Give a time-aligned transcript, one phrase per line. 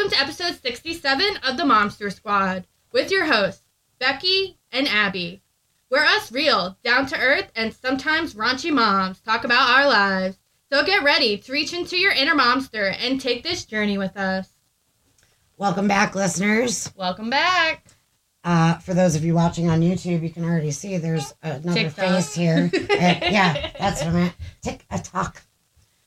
[0.00, 3.64] Welcome to episode 67 of the Momster Squad with your hosts,
[4.00, 5.42] Becci and Abby.
[5.90, 10.38] We're us real, down to earth, and sometimes raunchy moms talk about our lives.
[10.72, 14.48] So get ready to reach into your inner momster and take this journey with us.
[15.58, 16.90] Welcome back, listeners.
[16.96, 17.84] Welcome back.
[18.42, 22.06] Uh, for those of you watching on YouTube, you can already see there's another TikTok.
[22.06, 22.70] face here.
[22.90, 24.34] Uh, yeah, that's what I meant.
[24.62, 25.42] Tick a talk.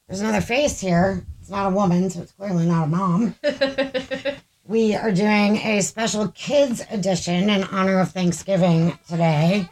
[0.08, 1.28] There's another face here.
[1.44, 3.36] It's not a woman, so it's clearly not a mom.
[4.66, 9.68] We are doing a special kids edition in honor of Thanksgiving today.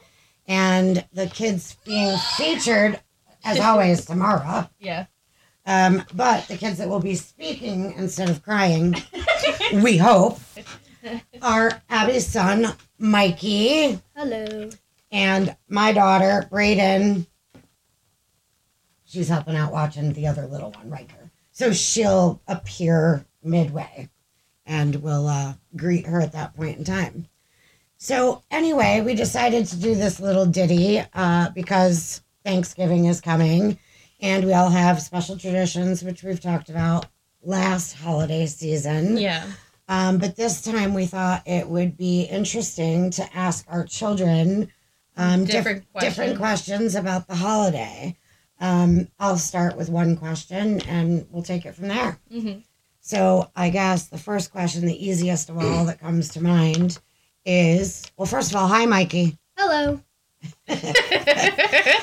[0.50, 3.00] And the kids being featured,
[3.46, 4.70] as always, tomorrow.
[4.82, 5.06] yeah.
[5.66, 8.96] Um, but the kids that will be speaking instead of crying,
[9.76, 10.42] we hope,
[11.42, 14.70] are Abby's son, Mikey, Hello.
[15.10, 17.28] and my daughter, Brayden.
[19.06, 21.21] She's helping out watching the other little one, Riker.
[21.62, 24.10] So she'll appear midway
[24.66, 27.28] and we'll uh, greet her at that point in time.
[27.98, 33.78] So, anyway, we decided to do this little ditty uh, because Thanksgiving is coming
[34.22, 37.06] and we all have special traditions, which we've talked about
[37.44, 39.18] last holiday season.
[39.18, 39.46] Yeah.
[39.88, 44.72] Um, but this time we thought it would be interesting to ask our children
[45.16, 46.16] um, diff- Different questions.
[46.16, 48.18] different questions about the holiday.
[48.62, 52.20] Um, I'll start with one question and we'll take it from there.
[52.32, 52.60] hmm
[53.02, 57.00] So I guess the first question, the easiest of all that comes to mind
[57.46, 59.38] is well, first of all, hi, Mikey.
[59.58, 60.00] Hello.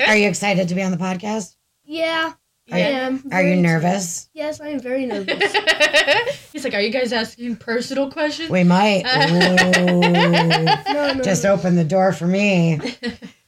[0.09, 1.55] Are you excited to be on the podcast?
[1.85, 2.33] Yeah.
[2.71, 3.15] Are I you- am.
[3.33, 4.29] Are you very- nervous?
[4.35, 5.53] Yes, I am very nervous.
[6.53, 8.51] He's like, Are you guys asking personal questions?
[8.51, 9.05] We might.
[10.93, 11.23] No, no.
[11.23, 12.81] just open the door for me.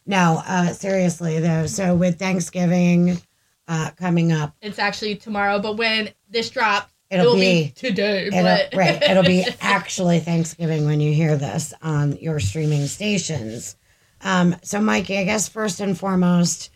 [0.06, 1.66] No, uh, seriously though.
[1.66, 3.20] So with Thanksgiving
[3.68, 8.26] uh, coming up, It's actually tomorrow, but when this drops, it'll, it'll, be, be, today.
[8.26, 9.02] it'll, but right.
[9.02, 13.76] It'll be actually Thanksgiving when you hear this on your streaming stations.
[14.22, 16.70] Um, so, Mikey, I guess first and foremost,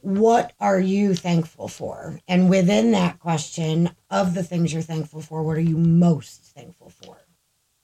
[0.00, 2.20] what are you thankful for?
[2.26, 6.90] And within that question, of the things you're thankful for, what are you most thankful
[6.90, 7.18] for?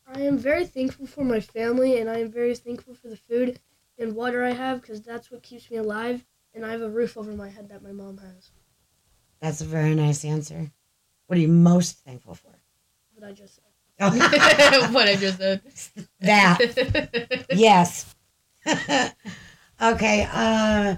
[0.07, 3.61] I am very thankful for my family, and I am very thankful for the food
[3.99, 6.25] and water I have because that's what keeps me alive.
[6.55, 8.51] And I have a roof over my head that my mom has.
[9.41, 10.71] That's a very nice answer.
[11.27, 12.53] What are you most thankful for?
[13.15, 13.65] What I just said.
[14.93, 15.63] what I just said.
[16.21, 17.47] that.
[17.51, 18.15] Yes.
[19.83, 20.29] okay.
[20.33, 20.97] Uh,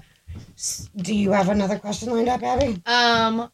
[0.96, 2.80] do you have another question lined up, Abby?
[2.86, 3.50] um,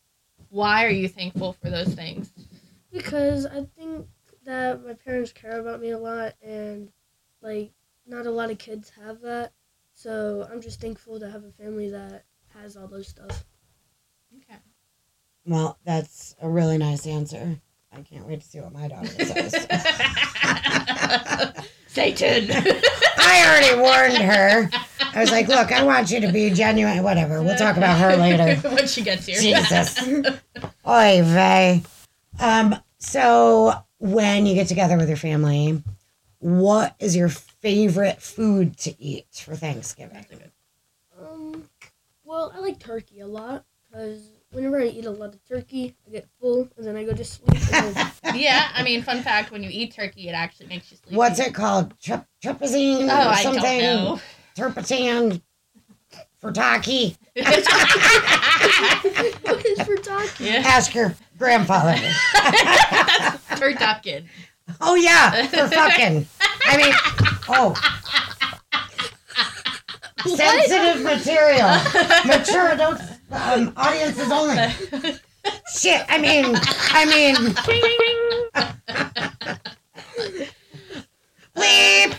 [0.51, 2.31] why are you thankful for those things?
[2.93, 4.07] Because I think
[4.45, 6.91] that my parents care about me a lot, and
[7.43, 7.73] like
[8.07, 9.53] not a lot of kids have that.
[9.95, 13.45] So I'm just thankful to have a family that has all those stuff.
[14.37, 14.59] Okay.
[15.47, 17.61] Well, that's a really nice answer.
[17.93, 19.53] I can't wait to see what my daughter says.
[21.87, 22.51] Satan.
[23.19, 24.69] I already warned her.
[25.15, 27.05] I was like, look, I want you to be genuine.
[27.05, 27.41] Whatever.
[27.41, 28.57] We'll talk about her later.
[28.69, 29.39] when she gets here.
[29.39, 30.03] Jesus.
[30.89, 31.83] Oy vey.
[32.41, 35.81] Um, so when you get together with your family,
[36.41, 37.31] what is your
[37.75, 40.27] favorite food to eat for Thanksgiving?
[41.19, 41.65] Um,
[42.23, 46.11] well, I like turkey a lot because whenever I eat a lot of turkey, I
[46.11, 47.59] get full and then I go to sleep.
[48.35, 51.17] Yeah, I mean, fun fact: when you eat turkey, it actually makes you sleep.
[51.17, 51.97] What's it called?
[52.01, 53.63] Trep- Trepazine Oh, or I something?
[53.63, 54.21] don't know.
[54.57, 55.41] Turpentine?
[56.43, 57.17] Furtaki?
[59.43, 60.45] what is for turkey?
[60.45, 61.93] yeah, Ask your grandfather.
[62.35, 64.25] That's Turducken.
[64.81, 66.27] Oh, yeah, for fucking.
[66.67, 66.95] I mean,
[67.49, 67.75] oh.
[70.27, 71.69] Sensitive material.
[72.25, 74.57] Mature adults, um, audiences only.
[75.77, 77.35] Shit, I mean, I mean.
[81.55, 82.17] Bleep.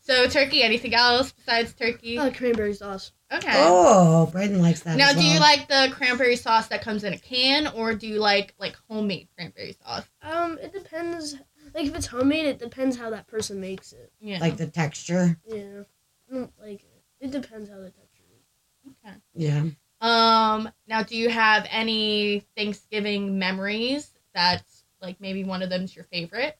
[0.00, 0.62] so turkey.
[0.62, 2.18] Anything else besides turkey?
[2.18, 3.12] Uh, cranberry sauce.
[3.32, 3.52] Okay.
[3.54, 4.96] Oh, Braden likes that.
[4.96, 8.06] Now, as do you like the cranberry sauce that comes in a can, or do
[8.06, 10.04] you like like homemade cranberry sauce?
[10.22, 11.36] Um, it depends.
[11.74, 14.12] Like if it's homemade, it depends how that person makes it.
[14.20, 14.38] Yeah.
[14.38, 15.38] like the texture?
[15.46, 15.82] Yeah,
[16.30, 17.02] I don't like it.
[17.20, 18.92] It depends how the texture is.
[19.04, 19.16] okay.
[19.34, 19.64] Yeah.
[20.00, 20.70] Um.
[20.86, 26.56] Now, do you have any Thanksgiving memories that's like maybe one of them's your favorite?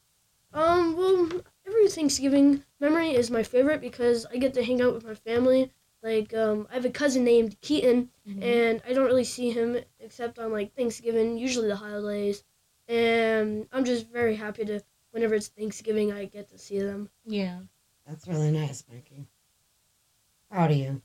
[0.52, 1.28] Um, well,
[1.66, 5.72] every Thanksgiving memory is my favorite because I get to hang out with my family.
[6.02, 10.38] Like, um, I have a cousin named Keaton, and I don't really see him except
[10.38, 12.44] on like Thanksgiving, usually the holidays.
[12.88, 14.80] And I'm just very happy to
[15.14, 17.08] whenever it's Thanksgiving, I get to see them.
[17.24, 17.60] yeah.
[18.06, 19.26] That's really nice, Mikey.
[20.50, 21.00] Proud of you.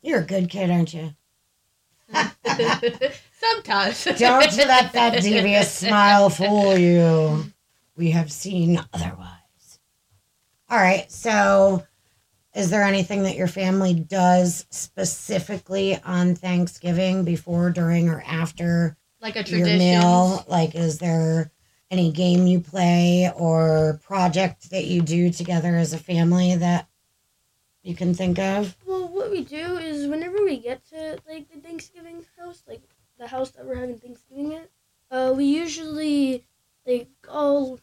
[0.00, 1.10] You're a good kid, aren't you?
[3.38, 4.04] Sometimes.
[4.18, 7.44] Don't let that devious smile fool you.
[7.96, 9.78] we have seen otherwise.
[10.70, 11.84] All right, so
[12.54, 19.36] is there anything that your family does specifically on Thanksgiving before, during, or after Like
[19.36, 19.66] a tradition.
[19.66, 20.44] your meal?
[20.48, 21.52] Like, is there
[21.90, 26.88] any game you play or project that you do together as a family that
[27.82, 28.76] you can think of?
[28.86, 32.82] Well, what we do is whenever we get to like the Thanksgiving house, like
[33.18, 34.68] the house that we're having Thanksgiving at,
[35.10, 36.44] uh, we usually
[36.84, 37.78] like all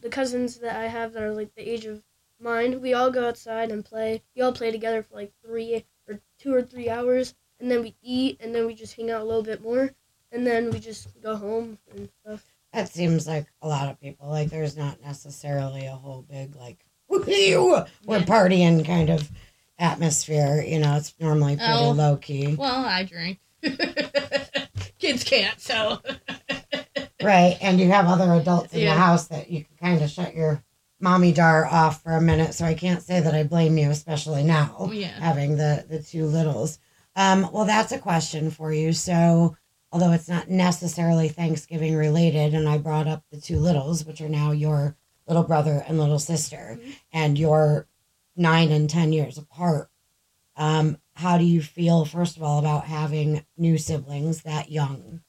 [0.00, 2.02] the cousins that I have that are like the age of
[2.40, 2.80] mine.
[2.80, 4.22] We all go outside and play.
[4.36, 7.96] We all play together for like three or two or three hours, and then we
[8.02, 9.90] eat, and then we just hang out a little bit more,
[10.30, 12.44] and then we just go home and stuff.
[12.72, 14.28] That seems like a lot of people.
[14.28, 19.30] Like, there's not necessarily a whole big, like, we're partying kind of
[19.78, 20.62] atmosphere.
[20.66, 21.90] You know, it's normally pretty Oh.
[21.92, 22.54] low key.
[22.54, 23.38] Well, I drink.
[24.98, 26.00] Kids can't, so.
[27.20, 27.58] Right.
[27.60, 28.94] And you have other adults in Yeah.
[28.94, 30.62] the house that you can kind of shut your
[31.00, 32.54] mommy dar off for a minute.
[32.54, 35.08] So I can't say that I blame you, especially now, Yeah.
[35.18, 36.78] having the, the two littles.
[37.16, 38.92] Um, well, that's a question for you.
[38.92, 39.56] So,
[39.90, 44.28] although it's not necessarily Thanksgiving related, and I brought up the two littles, which are
[44.28, 44.96] now your
[45.26, 46.96] little brother and little sister, Mhm.
[47.12, 47.86] and you're
[48.36, 49.90] nine and 10 years apart.
[50.56, 55.22] Um, how do you feel, first of all, about having new siblings that young?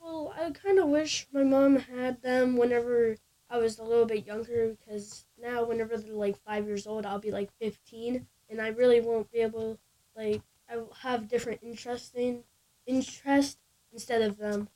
[0.00, 3.16] Well, I kind of wish my mom had them whenever
[3.48, 7.18] I was a little bit younger because now, whenever they're like five years old, I'll
[7.18, 9.78] be like 15, and I really won't be able,
[10.16, 12.44] like, I will have different interesting
[12.86, 13.58] interest
[13.92, 14.68] instead of them.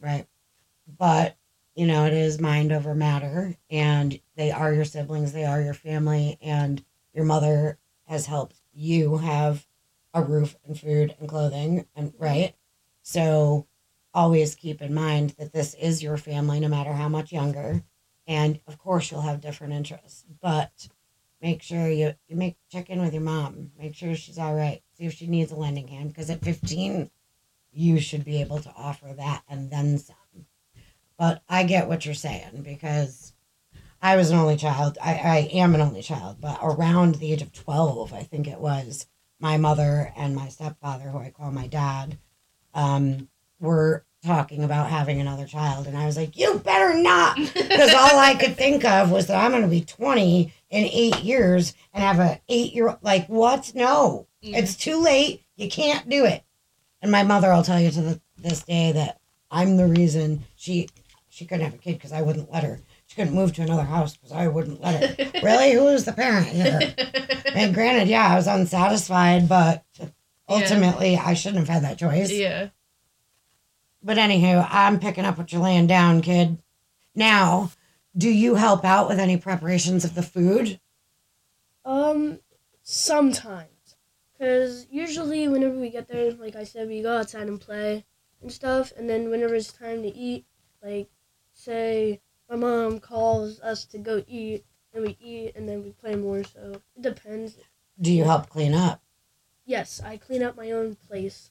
[0.00, 0.26] Right.
[0.98, 1.36] But,
[1.74, 5.74] you know, it is mind over matter, and they are your siblings, they are your
[5.74, 9.66] family, and your mother has helped you have
[10.12, 12.54] a roof and food and clothing, and right?
[13.02, 13.66] So
[14.12, 17.84] always keep in mind that this is your family, no matter how much younger.
[18.26, 20.88] And of course, you'll have different interests, but
[21.40, 23.70] make sure you, you make check in with your mom.
[23.78, 24.82] Make sure she's all right.
[24.96, 27.10] See if she needs a lending hand, because at 15,
[27.72, 30.16] you should be able to offer that and then some.
[31.18, 33.34] But I get what you're saying because
[34.00, 34.96] I was an only child.
[35.02, 38.58] I, I am an only child, but around the age of 12, I think it
[38.58, 39.06] was,
[39.38, 42.18] my mother and my stepfather, who I call my dad,
[42.74, 43.28] um,
[43.58, 45.86] were talking about having another child.
[45.86, 47.36] And I was like, you better not.
[47.70, 51.20] Because all I could think of was that I'm going to be 20 in eight
[51.20, 52.98] years and have a eight year old.
[53.02, 53.72] like, what?
[53.74, 54.26] No.
[54.42, 55.42] It's too late.
[55.56, 56.42] You can't do it.
[57.02, 59.20] And my mother, I'll tell you to the, this day that
[59.50, 60.88] I'm the reason she
[61.28, 62.80] she couldn't have a kid because I wouldn't let her.
[63.06, 65.40] She couldn't move to another house because I wouldn't let her.
[65.42, 65.72] really?
[65.72, 66.94] Who was the parent here?
[67.54, 69.84] And granted, yeah, I was unsatisfied, but
[70.48, 72.30] ultimately I shouldn't have had that choice.
[72.30, 72.68] yeah.
[74.02, 76.58] But anywho, I'm picking up what you're laying down, kid.
[77.14, 77.70] Now,
[78.16, 80.80] do you help out with any preparations of the food?
[81.84, 82.40] Um,
[82.82, 83.69] sometimes.
[84.40, 88.06] Because usually, whenever we get there, like I said, we go outside and play
[88.40, 88.90] and stuff.
[88.96, 90.46] And then, whenever it's time to eat,
[90.82, 91.10] like,
[91.52, 94.64] say, my mom calls us to go eat,
[94.94, 96.42] and we eat, and then we play more.
[96.42, 97.58] So, it depends.
[98.00, 99.02] Do you help clean up?
[99.66, 101.50] Yes, I clean up my own place.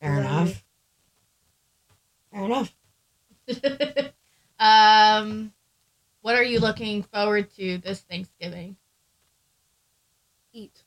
[0.00, 0.64] Fair enough.
[2.32, 2.74] Fair enough.
[4.58, 5.52] um,
[6.22, 8.76] what are you looking forward to this Thanksgiving?
[10.54, 10.84] Eat.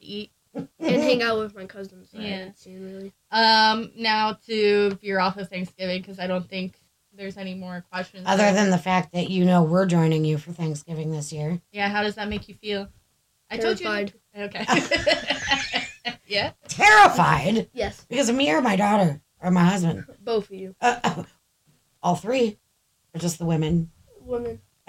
[0.00, 0.32] Eat.
[0.54, 2.08] And hang out with my cousins.
[2.12, 2.46] Yeah.
[2.46, 3.12] haven't really.
[3.30, 6.74] Um, now to veer off of Thanksgiving because I don't think
[7.12, 8.24] there's any more questions.
[8.26, 11.60] Other than the fact that you know we're joining you for Thanksgiving this year.
[11.72, 12.88] yeah, how does that make you feel?
[13.50, 14.14] I told Terrified.
[14.34, 14.42] you.
[14.44, 14.64] Okay.
[16.26, 16.52] yeah.
[16.68, 20.04] Terrified Yes, because of me or my daughter or my husband.
[20.20, 20.74] both of you.
[20.80, 21.24] Uh,
[22.02, 22.58] all three,
[23.14, 23.90] or just the women.
[24.20, 24.60] Women.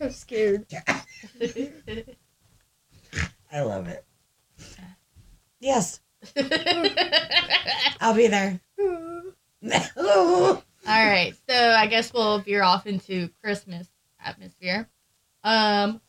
[0.00, 0.66] I'm scared.
[3.54, 4.04] I love it.
[5.60, 6.00] Yes,
[8.00, 8.60] I'll be there.
[9.64, 13.86] All right, so I guess we'll veer off into Christmas
[14.22, 14.88] atmosphere.
[15.44, 16.00] Um,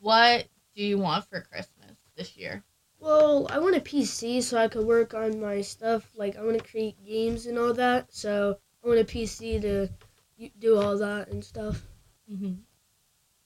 [0.00, 2.64] what do you want for Christmas this year?
[2.98, 6.10] Well, I want a PC so I could work on my stuff.
[6.16, 8.12] Like, I want to create games and all that.
[8.12, 9.88] So, I want a PC to
[10.58, 11.80] do all that and stuff.
[12.30, 12.54] Mm-hmm.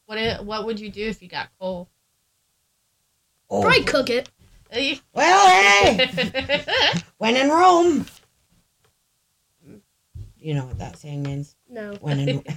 [0.06, 1.90] What What would you do if you got coal?
[3.52, 3.60] Oh.
[3.60, 4.30] Probably cook it.
[5.12, 6.08] Well, hey,
[7.18, 8.06] when in Rome.
[10.38, 11.54] You know what that saying means?
[11.68, 11.92] No.
[12.00, 12.54] When in, all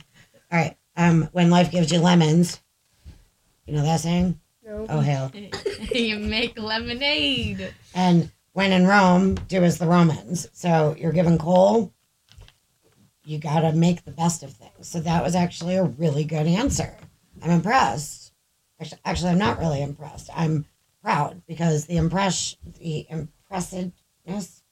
[0.49, 0.77] right.
[0.95, 2.61] Um, when life gives you lemons.
[3.65, 4.39] You know that saying?
[4.65, 4.85] No.
[4.89, 5.33] Oh hell.
[5.93, 7.73] you make lemonade.
[7.93, 10.47] And when in Rome, do as the Romans.
[10.53, 11.93] So you're given coal,
[13.25, 14.87] you got to make the best of things.
[14.87, 16.95] So that was actually a really good answer.
[17.43, 18.31] I'm impressed.
[18.79, 20.29] Actually, actually I'm not really impressed.
[20.33, 20.65] I'm
[21.05, 24.63] proud because the impress the impressiveness.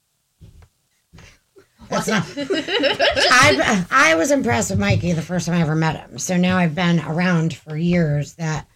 [1.90, 2.24] That's not.
[2.36, 6.18] I I was impressed with Mikey the first time I ever met him.
[6.18, 8.34] So now I've been around for years.
[8.36, 8.68] That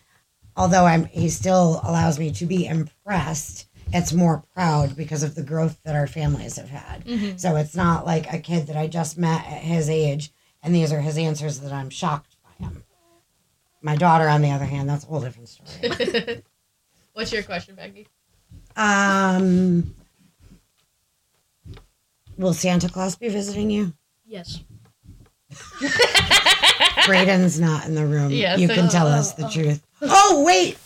[0.56, 3.66] although I'm, he still allows me to be impressed.
[3.94, 7.06] It's more proud because of the growth that our families have had.
[7.06, 7.40] Mhm.
[7.40, 10.92] So it's not like a kid that I just met at his age, and these
[10.92, 12.84] are his answers that I'm shocked by him.
[13.82, 16.44] My daughter, on the other hand, that's a whole different story.
[17.18, 18.06] What's your question, Becci?
[18.76, 19.96] um,
[22.38, 23.92] will Santa Claus be visiting you?
[24.24, 24.60] Yes.
[27.08, 28.30] Braden's not in the room.
[28.30, 29.84] Yes, you can uh, tell us the uh, truth.
[30.04, 30.78] Oh wait,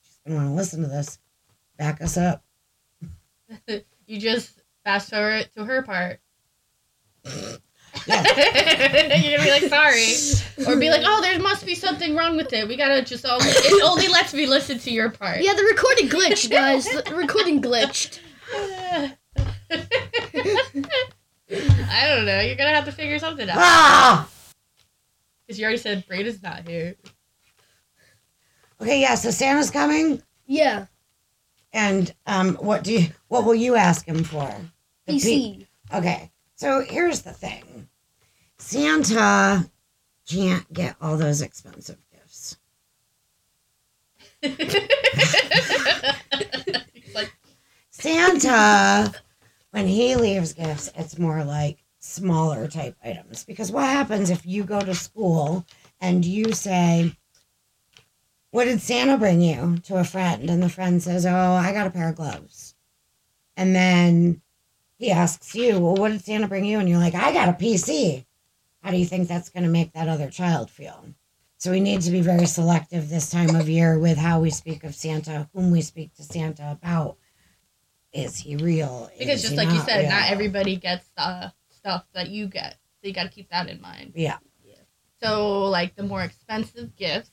[0.00, 1.18] she's gonna want to listen to this.
[1.76, 2.44] Back us up.
[4.06, 6.20] you just fast forward to her part.
[8.06, 8.22] Yeah.
[9.16, 10.12] You're gonna be like, sorry,
[10.66, 12.66] or be like, oh, there must be something wrong with it.
[12.68, 15.40] We gotta just only it only lets me listen to your part.
[15.40, 16.84] Yeah, the recording glitched, guys.
[16.84, 18.18] The recording glitched.
[20.90, 22.40] I don't know.
[22.40, 24.28] You're gonna have to figure something out Ah.
[25.46, 26.96] because you already said Braden's not here.
[28.80, 29.14] Okay, yeah.
[29.14, 30.86] So Santa's coming, Yeah.
[31.72, 33.08] and um, what do you?
[33.28, 34.52] What will you ask him for?
[35.06, 35.96] The P- PC.
[35.96, 37.88] Okay, so here's the thing
[38.62, 39.68] Santa
[40.26, 42.56] can't get all those expensive gifts.
[47.14, 47.32] Like,
[47.90, 49.12] Santa,
[49.72, 53.44] when he leaves gifts, it's more like smaller type items.
[53.44, 55.66] Because what happens if you go to school
[56.00, 57.12] and you say,
[58.52, 60.48] What did Santa bring you to a friend?
[60.48, 62.74] And the friend says, Oh, I got a pair of gloves.
[63.56, 64.40] And then
[64.98, 66.78] he asks you, Well, what did Santa bring you?
[66.78, 68.24] And you're like, I got a PC.
[68.82, 71.06] How do you think that's going to make that other child feel?
[71.58, 74.82] So we need to be very selective this time of year with how we speak
[74.82, 77.16] of Santa, whom we speak to Santa about.
[78.12, 79.10] Is he real?
[79.18, 80.10] because Is just like you said, real?
[80.10, 83.80] not everybody gets the stuff that you get, so you got to keep that in
[83.80, 84.12] mind.
[84.16, 84.38] Yeah.
[85.22, 87.30] So, like the more expensive gifts,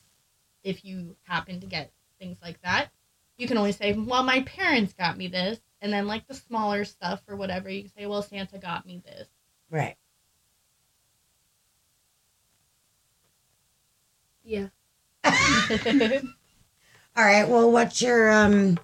[0.63, 2.89] if you happen to get things like that,
[3.38, 6.86] you can only say, "Well, my parents got me this," and then like the smaller
[6.86, 9.27] stuff or whatever, you can say, "Well, Santa got me this."
[9.72, 9.98] Right.
[14.50, 14.70] Yeah.
[15.24, 15.32] All
[17.24, 17.48] right.
[17.48, 18.79] Well, what's your um,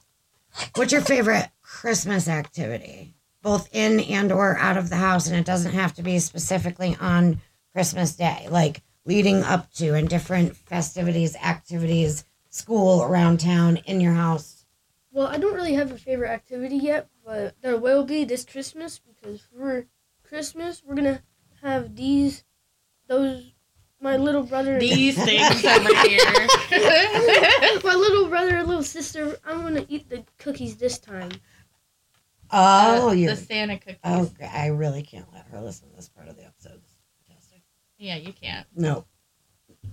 [0.75, 5.25] what's your favorite Christmas activity, both in and or out of the house?
[5.25, 7.41] And it doesn't have to be specifically on
[7.73, 14.13] Christmas Day, like leading up to and different festivities, activities, school around town, in your
[14.13, 14.67] house.
[15.11, 18.99] Well, I don't really have a favorite activity yet, but there will be this Christmas
[18.99, 19.87] because for
[20.21, 21.23] Christmas we're gonna
[21.63, 22.43] have these,
[23.07, 23.54] those,
[24.05, 26.19] my little brother, These things over here.
[27.83, 29.35] my little brother and little sister.
[29.45, 31.31] I'm gonna eat the cookies this time.
[32.51, 33.31] Oh, Uh, you're.
[33.31, 33.97] the Santa cookies.
[34.03, 36.79] Oh, I really can't let her listen to this part of the episode.
[36.83, 36.97] This is
[37.27, 37.61] fantastic.
[37.97, 38.67] Yeah, you can't.
[38.75, 39.05] No.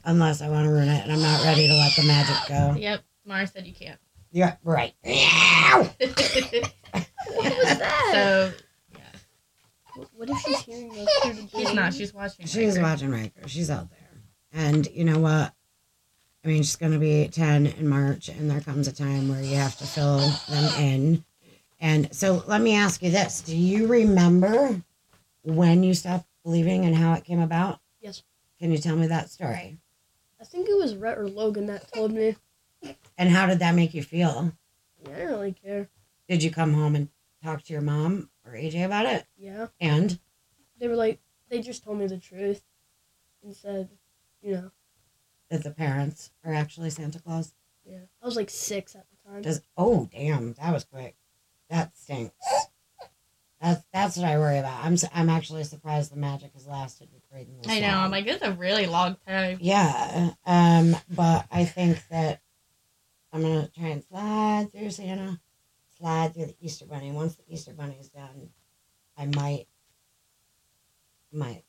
[0.05, 2.75] Unless I want to ruin it and I'm not ready to let the magic go.
[2.79, 3.99] Yep, Mara said you can't.
[4.31, 4.93] Yeah, right.
[7.35, 8.11] What was that?
[8.13, 8.53] so
[8.95, 10.05] Yeah.
[10.15, 11.95] what if she's hearing us through the she's not.
[11.95, 12.47] She's watching.
[12.47, 12.83] She's Riker.
[12.83, 13.49] watching Riker.
[13.49, 14.02] She's out there.
[14.53, 15.53] And you know what?
[16.45, 19.43] I mean, she's going to be 10 in March, and there comes a time where
[19.43, 20.19] you have to fill
[20.49, 21.25] them in.
[21.81, 24.83] And so let me ask you this Do you remember
[25.43, 27.81] when you stopped believing and how it came about?
[28.01, 28.23] Yes.
[28.59, 29.79] Can you tell me that story?
[30.41, 32.37] I think it was Rhett or Logan that told me.
[33.17, 34.53] And how did that make you feel?
[35.05, 35.89] Yeah, I don't really care.
[36.29, 37.09] Did you come home and
[37.43, 39.25] talk to your mom or AJ about it?
[39.37, 40.19] Yeah, And
[40.79, 42.63] they were like, they just told me the truth
[43.45, 43.89] and said,
[44.43, 44.71] you know,
[45.51, 47.53] that the parents are actually Santa Claus?
[47.85, 47.99] yeah.
[48.23, 49.43] I was like six at the time.
[49.43, 51.17] Does oh damn, that was quick.
[51.71, 52.35] That stinks.
[53.61, 54.85] That's that's what I worry about.
[54.85, 57.59] I'm I'm actually surprised the magic has lasted with Braden.
[57.63, 57.89] this I know.
[57.89, 58.05] long.
[58.05, 59.59] I'm like, it's a really long time.
[59.61, 60.31] yeah.
[60.45, 62.41] Um, but I think that
[63.33, 65.41] I'm gonna try and slide through Santa,
[65.97, 67.13] slide through the Easter Bunny.
[67.13, 68.51] Once the Easter Bunny is done,
[69.17, 69.67] I might
[71.33, 71.65] might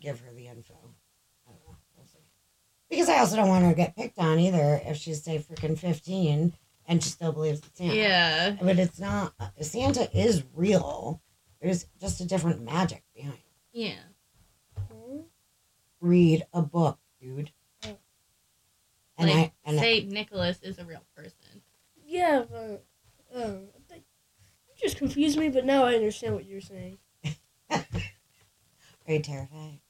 [0.00, 0.74] give her the info.
[1.46, 1.76] I don't know.
[1.96, 2.18] We'll see.
[2.90, 5.78] Because I also don't want her to get picked on either if she's say freaking
[5.78, 6.54] 15
[6.86, 7.94] and she still believes it's Santa.
[7.94, 8.56] Yeah.
[8.60, 9.34] But it's not.
[9.60, 11.20] Santa is real.
[11.60, 13.34] There's just a different magic behind.
[13.34, 13.78] it.
[13.78, 13.98] Yeah.
[16.00, 17.50] Read a book, dude.
[17.84, 17.96] Oh.
[19.18, 21.62] And like, I and I, Nicholas is a real person.
[22.06, 22.84] Yeah, but
[23.34, 25.48] um, you just confused me.
[25.48, 26.98] But now I understand what you're saying.
[27.70, 27.84] Are
[29.08, 29.80] you terrified?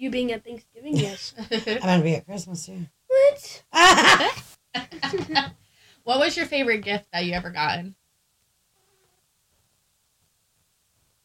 [0.00, 1.34] You being at Thanksgiving, yes.
[1.50, 2.86] I'm gonna be at Christmas too.
[3.06, 3.62] what?
[6.04, 7.94] what was your favorite gift that you ever gotten?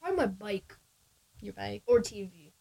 [0.02, 0.76] Probably my bike
[1.40, 1.84] Your bike.
[1.88, 2.52] or TV.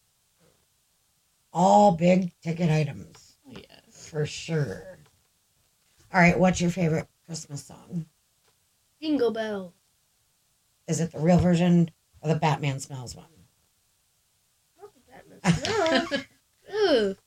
[1.51, 4.07] All big ticket items Oh, yes.
[4.09, 4.99] for sure.
[6.13, 8.05] All right, what's your favorite Christmas song?
[9.01, 9.73] Jingle bell.
[10.87, 11.91] Is it the real version
[12.21, 13.25] or the Batman Smells one?
[15.45, 16.25] Not the Batman.
[16.69, 16.87] No.
[17.09, 17.17] Ugh.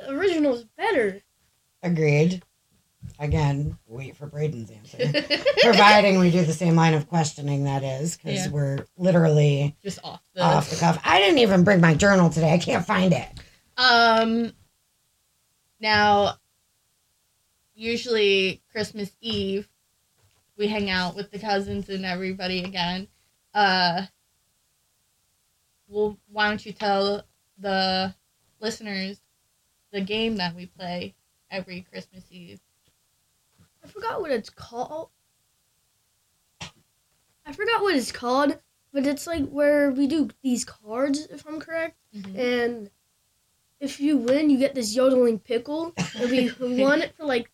[0.00, 1.20] The original is better.
[1.82, 2.42] Agreed.
[3.20, 4.98] Again, wait for Braden's answer.
[5.62, 8.50] Providing we do the same line of questioning, that is, because Yeah.
[8.50, 10.42] we're literally Just off the.
[10.42, 11.00] off the cuff.
[11.04, 12.52] I didn't even bring my journal today.
[12.52, 13.28] I can't find it.
[13.76, 14.52] Um.
[15.80, 16.34] Now,
[17.74, 19.68] usually Christmas Eve,
[20.56, 23.08] we hang out with the cousins and everybody again.
[23.54, 24.02] Uh.
[25.88, 27.24] Well, why don't you tell
[27.58, 28.14] the
[28.60, 29.20] listeners
[29.90, 31.14] the game that we play
[31.50, 32.60] every Christmas Eve?
[33.84, 35.08] I forgot what it's called.
[36.60, 38.58] I forgot what it's called,
[38.92, 41.96] but it's like where we do these cards, if I'm correct.
[42.14, 42.38] Mm-hmm.
[42.38, 42.90] And
[43.80, 45.94] if you win, you get this yodeling pickle.
[46.16, 46.50] And we
[46.82, 47.50] won it for like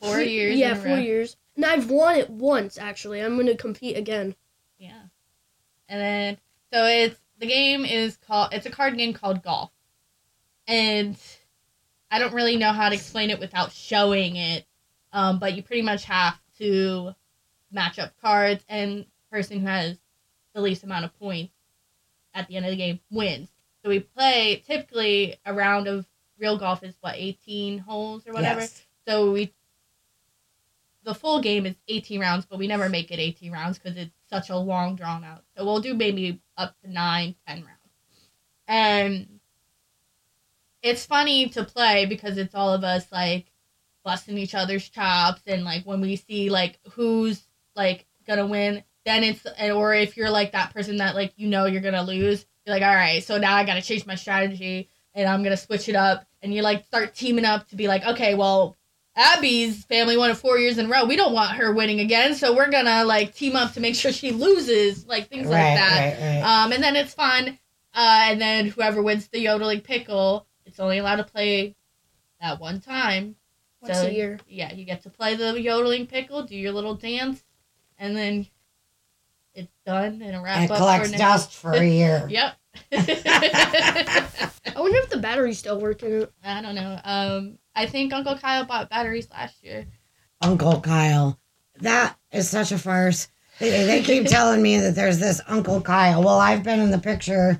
[0.00, 0.56] Four three- years.
[0.56, 1.36] Yeah, four years.
[1.56, 3.20] And I've won it once actually.
[3.20, 4.34] I'm gonna compete again.
[4.78, 5.02] Yeah.
[5.88, 6.38] And then
[6.72, 9.70] so it's the game is called it's a card game called golf.
[10.66, 11.16] And
[12.10, 14.66] I don't really know how to explain it without showing it.
[15.12, 17.14] Um, but you pretty much have to
[17.70, 19.98] match up cards and person who has
[20.54, 21.52] the least amount of points
[22.32, 23.48] at the end of the game wins.
[23.82, 26.06] So we play typically a round of
[26.38, 28.60] real golf is what, eighteen holes or whatever.
[28.60, 28.82] Yes.
[29.06, 29.52] So we,
[31.04, 34.14] the full game is 18 rounds, but we never make it 18 rounds because it's
[34.30, 35.44] such a long drawn out.
[35.56, 37.70] So we'll do maybe up to nine, 10 rounds.
[38.66, 39.40] And
[40.82, 43.46] it's funny to play because it's all of us like
[44.02, 45.42] busting each other's chops.
[45.46, 50.30] And like when we see like who's like gonna win, then it's, or if you're
[50.30, 53.38] like that person that like you know you're gonna lose, you're like, all right, so
[53.38, 56.26] now I gotta change my strategy and I'm gonna switch it up.
[56.42, 58.76] And you like start teaming up to be like, okay, well,
[59.16, 61.04] Abby's family won it four years in a row.
[61.04, 64.10] We don't want her winning again, so we're gonna like team up to make sure
[64.12, 66.18] she loses, like things like that.
[66.20, 66.64] right, right.
[66.64, 67.58] Um, and then it's fun.
[67.94, 71.76] Uh, and then whoever wins the yodeling pickle, it's only allowed to play
[72.40, 73.36] that one time.
[73.80, 74.40] Once So- a year.
[74.48, 77.44] Yeah, you get to play the yodeling pickle, do your little dance,
[77.98, 78.46] and then
[79.54, 80.78] it's done and a wrap and it up.
[80.78, 82.26] collects for dust for a year.
[82.30, 82.56] Yep.
[82.92, 86.26] I wonder if the batteries still working.
[86.44, 86.98] I don't know.
[87.04, 89.86] Um, I think Uncle Kyle bought batteries last year.
[90.40, 91.38] Uncle Kyle.
[91.80, 93.28] That is such a farce.
[93.58, 96.22] They, they keep telling me that there's this Uncle Kyle.
[96.22, 97.56] Well, I've been in the picture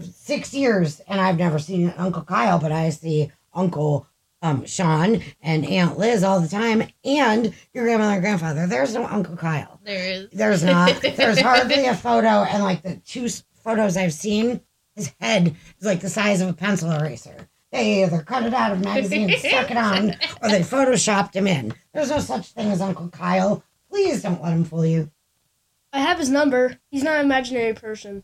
[0.00, 4.06] six years and I've never seen Uncle Kyle, but I see Uncle
[4.42, 8.66] um, Sean and Aunt Liz all the time and your grandmother and grandfather.
[8.66, 9.80] There's no Uncle Kyle.
[9.84, 10.30] There is.
[10.32, 11.00] There's not.
[11.16, 14.60] There's hardly a photo, and like the two s- photos I've seen,
[14.94, 17.48] his head is like the size of a pencil eraser.
[17.72, 20.10] They either cut it out of magazines, stuck it on,
[20.42, 21.74] or they photoshopped him in.
[21.92, 23.64] There's no such thing as Uncle Kyle.
[23.90, 25.10] Please don't let him fool you.
[25.92, 26.78] I have his number.
[26.90, 28.22] He's not an imaginary person.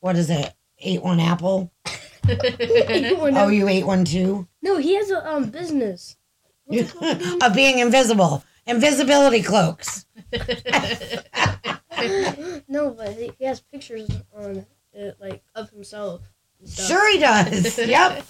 [0.00, 0.54] What is it?
[0.78, 1.72] Eight one apple.
[2.28, 4.48] Oh, you ate one too.
[4.60, 6.16] no, he has a um business.
[6.64, 7.38] What's it called again?
[7.42, 8.42] of being invisible.
[8.66, 10.06] Invisibility cloaks.
[12.68, 16.22] no, but he he has pictures on it, like of himself.
[16.66, 17.78] Sure he does.
[17.78, 18.24] yep.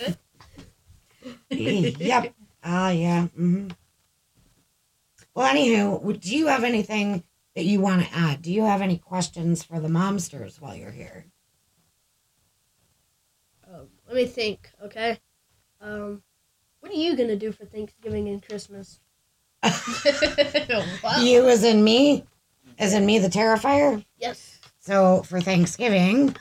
[1.99, 2.35] yep.
[2.63, 3.27] Ah, yeah.
[3.29, 3.69] hmm
[5.35, 7.23] Well, anywho, do you have anything
[7.55, 8.43] that you want to add?
[8.43, 11.27] Do you have any questions for the momsters while you're here?
[13.73, 14.71] Um, let me think.
[14.85, 15.19] Okay.
[15.81, 16.23] Um,
[16.81, 19.01] what are you gonna do for Thanksgiving and Christmas?
[21.03, 21.21] Wow.
[21.21, 22.25] You, as in me,
[22.79, 24.05] as in me, the Terrifier.
[24.19, 24.59] Yes.
[24.81, 26.37] So for Thanksgiving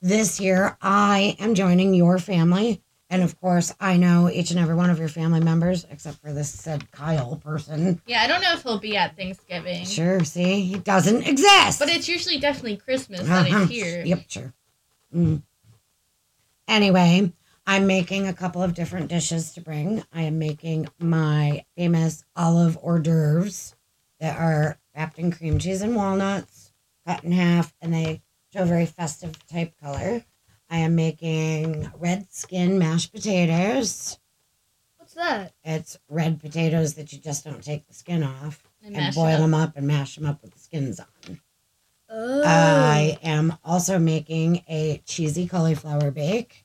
[0.00, 2.82] this year, I am joining your family.
[3.10, 6.32] And of course, I know each and every one of your family members, except for
[6.32, 8.00] this said Kyle person.
[8.06, 9.84] Yeah, I don't know if he'll be at Thanksgiving.
[9.84, 11.78] Sure, see, he doesn't exist.
[11.78, 13.62] But it's usually definitely Christmas that Uh-huh.
[13.64, 14.02] it's here.
[14.04, 14.54] Yep, sure.
[15.14, 15.42] Mm.
[16.68, 17.32] Anyway,
[17.66, 20.02] I'm making a couple of different dishes to bring.
[20.12, 23.74] I am making my famous olive hors d'oeuvres
[24.20, 26.72] that are wrapped in cream cheese and walnuts,
[27.06, 28.22] cut in half, and they
[28.52, 30.24] show a very festive type color.
[30.68, 34.18] I am making red skin mashed potatoes.
[34.96, 35.52] What's that?
[35.64, 39.40] It's red potatoes that you just don't take the skin off And and boil up.
[39.40, 41.40] them up and mash them up with the skins on.
[42.08, 42.42] Oh.
[42.44, 46.61] I am also making a cheesy cauliflower bake.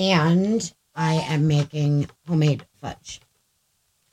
[0.00, 3.20] And I am making homemade fudge.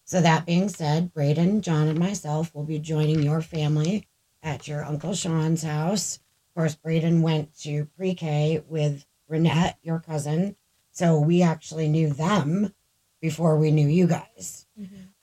[0.04, 4.06] So, that being said, Braden, John, and myself will be joining your family
[4.44, 6.18] at your Uncle Sean's house.
[6.50, 10.58] Of course, Braden went to pre K with Renette, your cousin.
[10.92, 12.74] So, we actually knew them
[13.22, 14.66] before we knew you guys.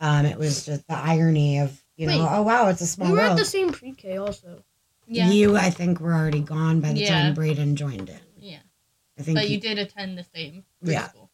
[0.01, 3.13] Um, it was just the irony of, you know, oh, wow, it's a small we
[3.13, 3.33] were world.
[3.33, 4.65] at the same pre-K also.
[5.07, 5.31] Yeah.
[5.31, 7.11] You, I think, were already gone by the Yeah.
[7.23, 8.21] time Braden joined in.
[9.19, 9.37] I think.
[9.39, 11.09] But you- you did attend the same Yeah.
[11.09, 11.29] preschool.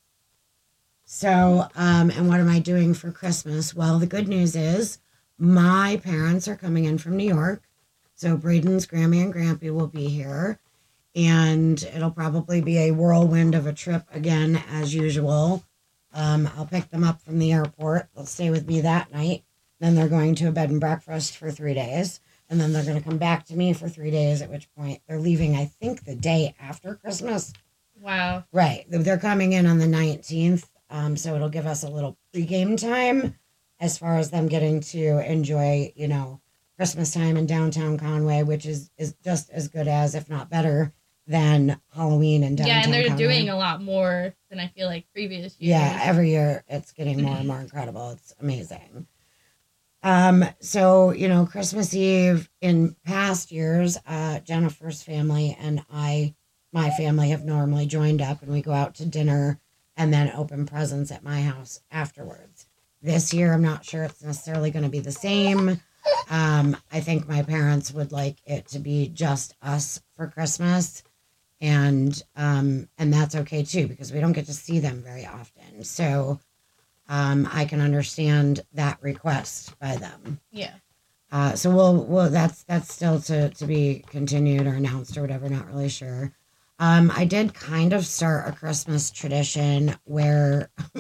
[1.05, 3.75] so, um, and what am I doing for Christmas?
[3.75, 4.99] Well, the good news is
[5.39, 7.63] my parents are coming in from New York.
[8.15, 10.59] So Braden's Grammy and Grampy will be here.
[11.17, 15.65] And it'll probably be a whirlwind of a trip again, as usual.
[16.13, 18.09] Um, I'll pick them up from the airport.
[18.15, 19.43] They'll stay with me that night.
[19.81, 22.21] Then they're going to a bed and breakfast for three days.
[22.49, 25.01] And then they're going to come back to me for three days, at which point
[25.09, 27.53] they're leaving, I think, the day after Christmas.
[28.01, 28.45] Wow.
[28.53, 28.85] Right.
[28.89, 30.67] They're coming in on the 19th.
[30.89, 33.37] Um, so it'll give us a little pregame time
[33.79, 36.41] as far as them getting to enjoy, you know,
[36.77, 40.93] Christmas time in downtown Conway, which is, is just as good as, if not better,
[41.27, 43.23] than Halloween in downtown yeah, and they're Conway.
[43.23, 45.79] doing a lot more than I feel like previous years.
[45.81, 48.11] Yeah, every year it's getting more and more incredible.
[48.11, 49.07] It's amazing.
[50.03, 56.35] Um, so you know, Christmas Eve in past years, uh, Jennifer's family and I,
[56.73, 59.59] my family, have normally joined up and we go out to dinner
[59.97, 62.67] and then open presents at my house afterwards.
[63.03, 65.81] This year, I'm not sure it's necessarily going to be the same.
[66.31, 71.03] Um, I think my parents would like it to be just us for Christmas
[71.63, 75.85] and um and that's okay too because we don't get to see them very often
[75.85, 76.41] so
[77.07, 80.73] um i can understand that request by them Yeah.
[81.31, 85.51] uh so we'll well that's that's still to to be continued or announced or whatever
[85.51, 86.33] not really sure
[86.81, 90.71] um i did kind of start a christmas tradition where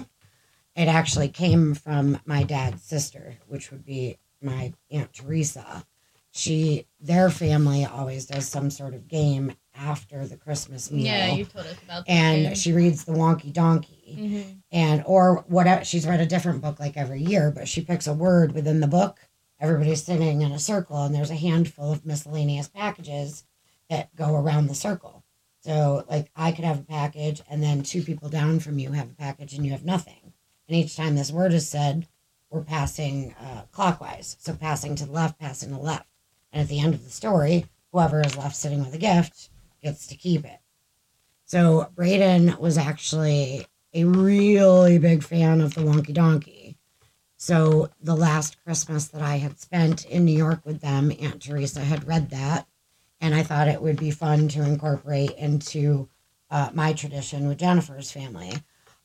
[0.77, 5.85] it actually came from my dad's sister which would be my aunt teresa.
[6.33, 11.05] She their family always does some sort of game after the christmas meal.
[11.05, 12.11] Yeah, you told us about that.
[12.12, 14.14] and she reads the wonky donkey.
[14.16, 18.07] Hmm and or whatever she's read a different book like every year but she picks
[18.07, 19.19] a word within the book.
[19.59, 23.45] Everybody's sitting in a circle and there's a handful of miscellaneous packages
[23.90, 25.19] that go around the circle
[25.61, 29.11] so like i could have a package and then two people down from you have
[29.11, 30.33] a package and you have nothing.
[30.68, 32.07] And each time this word is said
[32.51, 34.37] we're passing uh, clockwise.
[34.40, 36.07] So passing to the left passing to the left.
[36.53, 39.51] And at the end of the story whoever is left sitting with a gift
[39.83, 40.61] gets to keep it.
[41.44, 46.77] So braden was actually a really big fan of the Wonky Donkey.
[47.37, 51.81] So the last Christmas that I had spent in New York with them, Aunt Teresa
[51.81, 52.68] had read that,
[53.20, 56.09] and I thought it would be fun to incorporate into
[56.50, 58.52] uh, my tradition with Jennifer's family.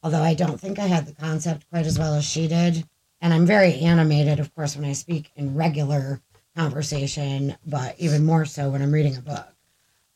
[0.02, 2.88] Although I don't think I had the concept quite as well as she did,
[3.22, 6.22] and I'm very animated, of course, when I speak in regular
[6.56, 9.48] conversation, but even more so when I'm reading a book.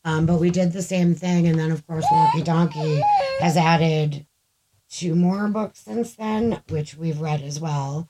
[0.04, 3.02] Um, but we did the same thing, and then of course Wonky Donkey
[3.40, 4.26] has added
[4.88, 8.08] two more books since then, which we've read as well.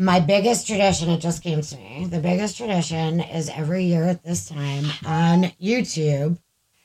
[0.00, 2.06] My biggest tradition, it just came to me.
[2.08, 6.38] The biggest tradition is every year at this time on YouTube.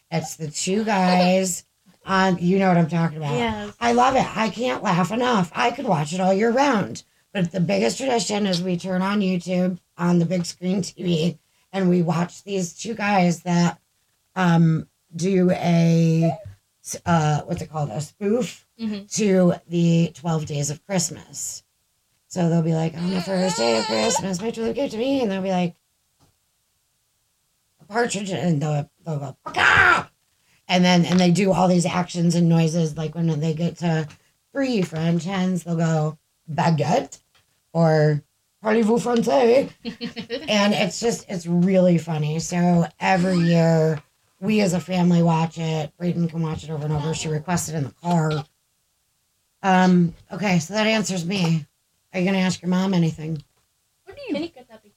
[0.10, 1.64] It's the two guys
[2.08, 3.36] on, you know what I'm talking about.
[3.36, 3.76] Yes.
[3.80, 4.26] I love it.
[4.36, 5.52] I can't laugh enough.
[5.54, 7.04] I could watch it all year round.
[7.32, 11.38] But the biggest tradition is we turn on YouTube on the big screen TV
[11.72, 13.80] and we watch these two guys that
[14.36, 16.32] um, do a,
[17.06, 17.90] uh, what's it called?
[17.92, 21.64] A spoof hmm to the 12 days of Christmas.
[22.34, 24.98] So they'll be like, on the first day of Christmas, my true love gave to
[24.98, 25.22] me.
[25.22, 25.76] And they'll be like,
[27.80, 28.32] a partridge.
[28.32, 30.08] And they'll, they'll go, "Caw!"
[30.68, 32.98] and then, and they do all these actions and noises.
[32.98, 34.08] Like when they get to
[34.52, 36.18] three French hens, they'll go,
[36.52, 37.20] baguette
[37.72, 38.24] or
[38.64, 39.70] parlez-vous français?
[40.50, 42.40] and it's just, it's really funny.
[42.40, 44.02] So every year,
[44.40, 45.92] we as a family watch it.
[46.02, 47.14] Brayden can watch it over and over.
[47.14, 48.44] She requested in the car.
[49.62, 51.68] Um, okay, so that answers me.
[52.14, 53.42] Are you gonna ask your mom anything?
[54.06, 54.92] What are Can you you that big?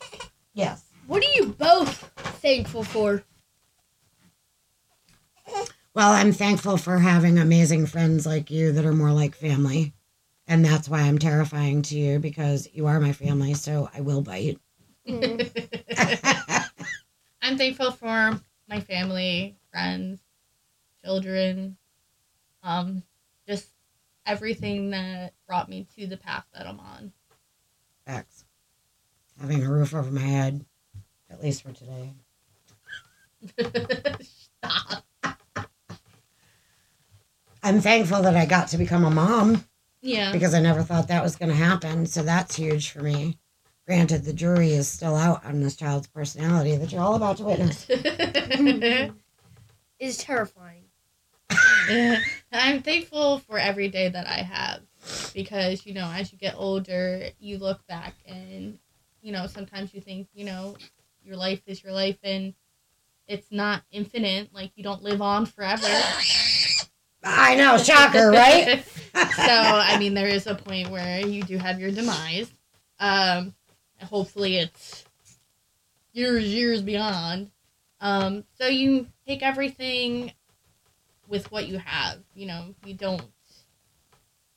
[0.54, 0.84] Yes.
[1.06, 2.12] What are you both
[2.42, 3.24] thankful for?
[5.94, 9.92] Well, I'm thankful for having amazing friends like you that are more like family.
[10.46, 14.20] And that's why I'm terrifying to you because you are my family, so I will
[14.20, 14.58] bite.
[15.08, 15.50] Mm.
[17.42, 20.20] I'm thankful for my family, friends,
[21.04, 21.76] children,
[22.62, 23.11] um, just
[24.26, 27.12] everything that brought me to the path that I'm on.
[28.06, 28.44] Facts.
[29.40, 30.64] Having a roof over my head,
[31.30, 32.12] at least for today.
[34.20, 35.04] Stop.
[37.62, 39.64] I'm thankful that I got to become a mom
[40.00, 40.32] Yeah.
[40.32, 42.06] because I never thought that was going to happen.
[42.06, 43.38] So that's huge for me.
[43.86, 47.44] Granted, the jury is still out on this child's personality that you're all about to
[47.44, 47.86] witness.
[49.98, 50.81] Is terrifying.
[52.52, 54.82] I'm thankful for every day that I have
[55.34, 58.78] because, you know, as you get older, you look back and,
[59.22, 60.76] you know, sometimes you think, you know,
[61.24, 62.54] your life is your life and
[63.26, 64.50] it's not infinite.
[64.52, 65.86] Like, you don't live on forever.
[67.24, 68.84] I know, shocker, right?
[69.14, 72.52] so, I mean, there is a point where you do have your demise.
[72.98, 73.54] Um,
[74.02, 75.04] hopefully, it's
[76.12, 77.50] years, years beyond.
[78.00, 80.32] Um, so you take everything
[81.28, 82.20] with what you have.
[82.34, 83.22] You know, you don't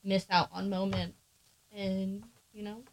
[0.04, 1.18] miss out on moments,
[1.76, 2.24] and
[2.54, 2.84] you know.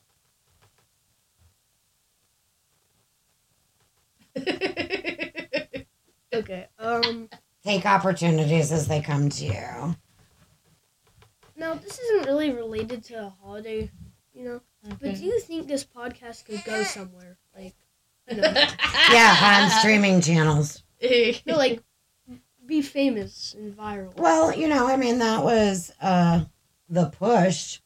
[6.34, 6.66] Okay.
[6.78, 7.28] Um.
[7.64, 9.96] Take opportunities as they come to you.
[11.56, 13.90] Now this isn't really related to a holiday,
[14.32, 14.60] you know.
[15.00, 17.36] But do you think this podcast could go somewhere?
[17.54, 17.74] Like,
[18.28, 18.50] you know,
[19.12, 20.82] Yeah, on streaming channels.
[21.46, 21.82] no, like
[22.72, 24.16] be famous and viral.
[24.16, 26.44] Well, you know, I mean, that was uh,
[26.88, 27.80] the push,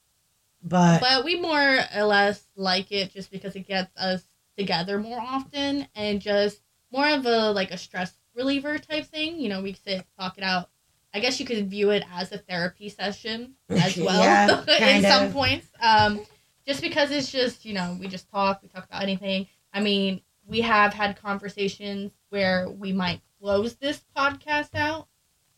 [0.63, 4.25] but but we more or less like it just because it gets us
[4.57, 6.61] together more often and just
[6.93, 9.41] more of a like a stress reliever type thing.
[9.41, 10.71] You know, we sit talk it out.
[11.13, 15.03] I guess you could view it as a therapy session as well Yeah, in kind
[15.03, 15.67] some points.
[15.81, 16.21] Um,
[16.65, 19.49] just because it's just you know we just talk, we talk about anything.
[19.73, 25.09] I mean, we have had conversations where we might close this podcast out.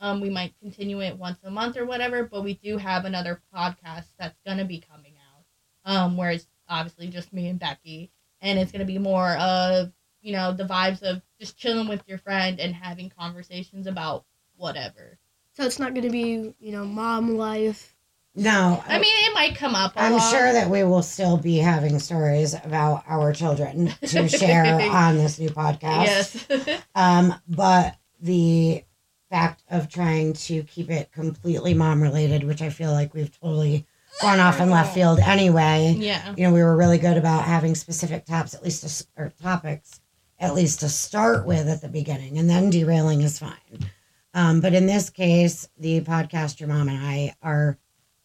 [0.01, 3.43] Um, we might continue it once a month or whatever, but we do have another
[3.55, 5.45] podcast that's gonna be coming out.
[5.85, 8.11] Um, where it's obviously just me and Becci,
[8.41, 12.19] and it's gonna be more of you know the vibes of just chilling with your
[12.19, 14.25] friend and having conversations about
[14.57, 15.19] whatever.
[15.55, 17.97] So it's not gonna be, you know, mom life.
[18.39, 18.83] No.
[18.87, 19.93] I mean, it might come up.
[19.97, 24.81] i I'm sure that we will still be having stories about our children to share
[24.91, 26.47] on this new podcast.
[26.49, 26.81] Yes.
[26.95, 28.83] Um, but the
[29.31, 33.87] fact of trying to keep it completely mom related, which I feel like we've totally
[34.21, 35.95] gone off in left field anyway.
[35.97, 36.35] yeah.
[36.37, 40.01] You know, we were really good about having specific tops, at least to, or topics,
[40.41, 43.91] at least to start with at the beginning, and then derailing is fine.
[44.35, 47.79] Um, but in this case, the podcast your mom and I are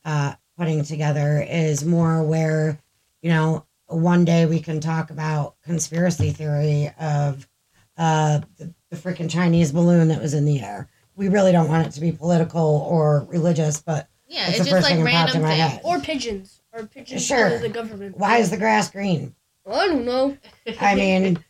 [0.06, 2.80] uh, putting together is more where,
[3.22, 7.48] you know, one day we can talk about conspiracy theory of
[7.98, 10.90] uh, the, the freaking Chinese balloon that was in the air.
[11.16, 14.64] We really don't want it to be political or religious, but Yeah, It's it's, the
[14.66, 15.72] just first like thing that popped in random my things.
[15.74, 15.82] head.
[15.84, 16.62] Or pigeons.
[16.74, 17.60] Or pigeons Sure.
[17.60, 18.18] the government.
[18.18, 19.36] why is the grass green?
[19.72, 20.38] I don't know.
[20.82, 21.44] I mean,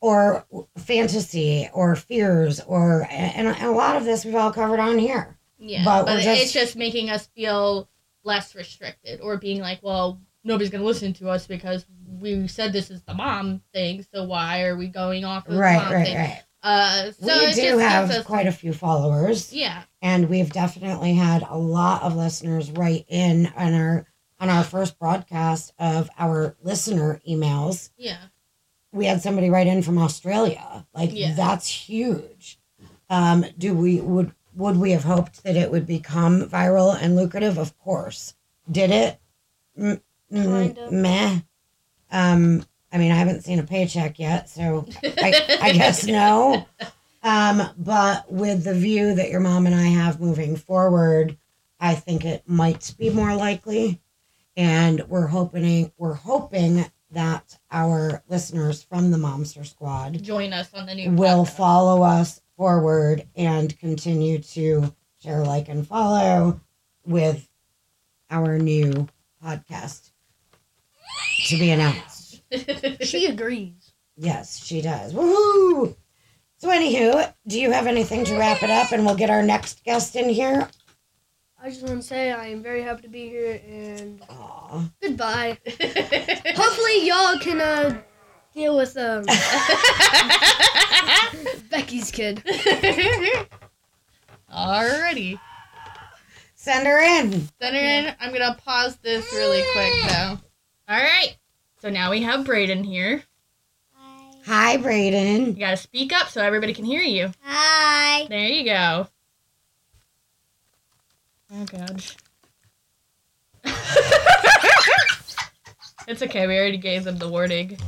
[0.00, 0.44] or
[0.78, 5.36] fantasy or fears or and, and a lot of this we've all covered on here.
[5.58, 7.88] yeah, but but, we're it's just- just making us feel
[8.24, 11.84] less restricted or being like, well, nobody's gonna listen to us because
[12.20, 15.90] we said this is the mom thing, so why are we going off of Right,
[15.90, 16.16] right, thing?
[16.16, 16.42] right.
[16.64, 21.42] Uh, so we do just have quite a few followers, yeah, and we've definitely had
[21.48, 24.06] a lot of listeners write in on our
[24.38, 27.90] on our first broadcast of our listener emails.
[27.96, 28.18] yeah,
[28.92, 30.86] We had somebody write in from Australia.
[30.94, 31.34] Like Yeah.
[31.34, 32.58] that's huge.
[33.10, 37.58] Um, do we would would we have hoped that it would become viral and lucrative?
[37.58, 38.34] Of course.
[38.70, 39.20] Did it?
[39.78, 40.00] Mm,
[40.32, 40.92] mm, Kind of.
[40.92, 41.38] Meh.
[42.10, 46.66] Um, I mean, I haven't seen a paycheck yet, so I, I guess no.
[47.22, 51.36] Um, but with the view that your mom and I have moving forward,
[51.80, 54.00] I think it might be more likely.
[54.56, 60.84] And we're hoping we're hoping that our listeners from the Momster Squad join us on
[60.86, 61.10] the new.
[61.12, 61.56] will podcast.
[61.56, 66.60] follow us forward and continue to share, like, and follow
[67.04, 67.48] with
[68.30, 69.08] our new
[69.44, 70.12] podcast
[71.48, 72.40] to be announced.
[73.00, 73.94] She agrees.
[74.16, 75.12] Yes, she does.
[75.12, 75.96] Woohoo!
[76.58, 79.82] So, anywho, do you have anything to wrap it up and we'll get our next
[79.82, 80.68] guest in here?
[81.60, 84.88] I just want to say I am very happy to be here and Aw.
[85.00, 85.58] goodbye.
[85.66, 88.02] Hopefully y'all can uh,
[88.54, 89.24] deal with um,
[91.70, 92.42] Becci's kid.
[94.54, 95.38] Alrighty.
[96.54, 97.48] Send her in.
[97.60, 98.14] Send her in.
[98.20, 100.38] I'm gonna pause this really quick though.
[100.88, 101.36] All right.
[101.80, 103.22] So now we have Braden here.
[104.44, 105.46] Hi, Hi, Brayden.
[105.46, 107.32] You gotta speak up so everybody can hear you.
[107.42, 108.26] Hi.
[108.28, 109.08] There you go.
[111.54, 112.04] Oh god.
[116.08, 116.46] it's okay.
[116.46, 117.78] We already gave them the warning.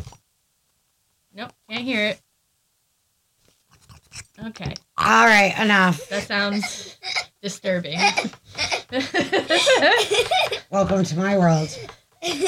[1.35, 2.21] Nope, can't hear it.
[4.47, 6.09] Okay, All right, enough.
[6.09, 6.97] that sounds
[7.43, 7.99] disturbing.
[10.71, 11.69] Welcome to my world.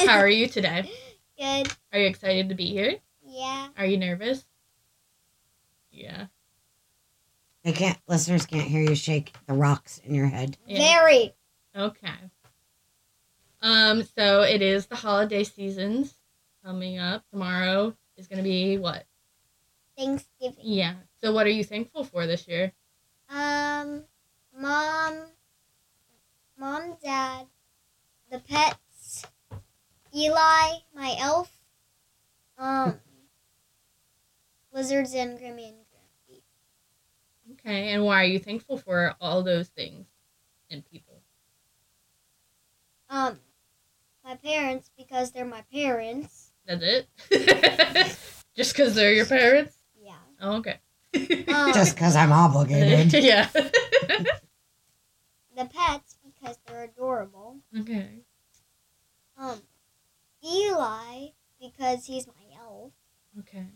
[0.05, 0.89] How are you today?
[1.37, 1.71] Good.
[1.93, 2.95] Are you excited to be here?
[3.25, 3.67] Yeah.
[3.77, 4.45] Are you nervous?
[5.91, 6.25] Yeah.
[7.63, 7.97] They can't.
[8.07, 10.57] Listeners can't hear you shake the rocks in your head.
[10.65, 10.77] yeah.
[10.79, 11.33] Very.
[11.75, 12.07] Okay.
[13.61, 16.13] Um, so it is the holiday seasons
[16.65, 17.23] coming up.
[17.31, 19.05] Tomorrow is gonna be what?
[19.97, 20.63] Thanksgiving.
[20.63, 20.95] Yeah.
[21.21, 22.71] So what are you thankful for this year?
[23.29, 24.03] Um,
[24.57, 25.23] mom,
[26.57, 27.47] mom, dad,
[28.31, 29.25] the pets,
[30.15, 31.51] Eli, my elf,
[32.57, 32.99] um,
[34.71, 36.43] lizards and Grammy and Grumpy.
[37.53, 40.07] Okay, and why are you thankful for all those things
[40.69, 41.21] and people?
[43.09, 43.39] Um,
[44.23, 46.46] my parents because they're my parents.
[46.67, 48.17] That's it?
[48.55, 49.77] Just because they're your parents?
[49.99, 50.15] Yeah.
[50.41, 50.79] Oh, okay.
[51.15, 53.13] Um, Just because I'm obligated.
[53.23, 53.47] yeah.
[53.53, 54.35] the
[55.55, 57.57] pets because they're adorable.
[57.79, 58.09] okay.
[59.37, 59.61] Um,
[60.45, 61.27] Eli
[61.59, 62.91] because he's my elf.
[63.39, 63.67] Okay.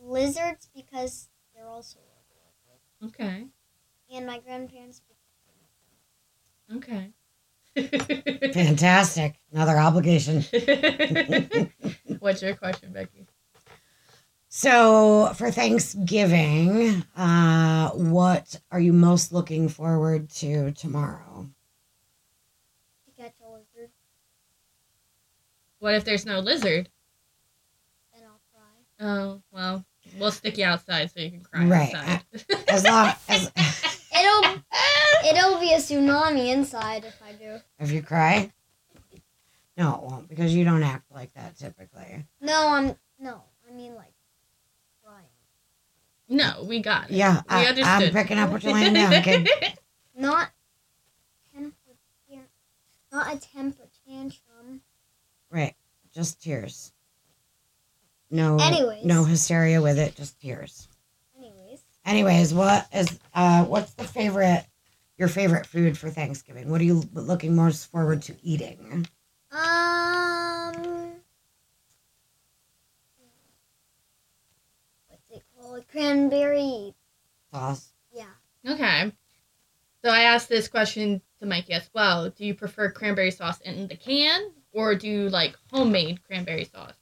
[0.00, 2.80] Lizards because they're also adorable.
[3.14, 3.46] Okay.
[4.12, 5.02] And my grandparents
[6.74, 7.10] Okay.
[8.52, 9.34] Fantastic.
[9.52, 10.42] Another obligation.
[12.20, 13.26] What's your question, Becci?
[14.48, 21.46] So for Thanksgiving, uh, what are you most looking forward to tomorrow?
[23.06, 23.90] to catch a lizard.
[25.78, 26.88] What if there's no lizard?
[28.14, 29.06] Then I'll cry.
[29.06, 29.84] Oh, well,
[30.18, 31.94] we'll stick you outside so you can cry Right.
[31.94, 32.22] outside.
[32.68, 33.52] As long as
[34.18, 34.62] It'll
[35.30, 37.58] it'll be a tsunami inside if I do.
[37.78, 38.52] if you cry,
[39.76, 42.24] no, it won't because you don't act like that typically.
[42.40, 43.42] No, I'm no.
[43.68, 44.12] I mean like
[45.04, 45.24] crying.
[46.28, 47.16] no, we got it.
[47.16, 49.48] Yeah, we I, I'm picking up what you're laying down, kid.
[50.18, 50.50] Not
[51.54, 51.74] temper
[53.12, 54.80] not a temper tantrum.
[55.50, 55.74] Right,
[56.14, 56.92] just tears.
[58.30, 59.04] No, Anyways.
[59.04, 60.88] no hysteria with it, just tears.
[62.06, 64.64] Anyways, Anyways, what is uh, what's the favorite,
[65.18, 66.70] your favorite food for Thanksgiving?
[66.70, 69.06] What are you looking most forward to eating?
[69.50, 70.72] um,
[75.08, 75.88] what's it called?
[75.88, 76.94] Cranberry.
[77.52, 77.92] Sauce.
[78.12, 78.24] Yeah.
[78.68, 79.12] Okay.
[80.04, 82.30] So I asked this question to Mikey as well.
[82.30, 86.94] Do you prefer cranberry sauce in the can or do you like homemade cranberry sauce?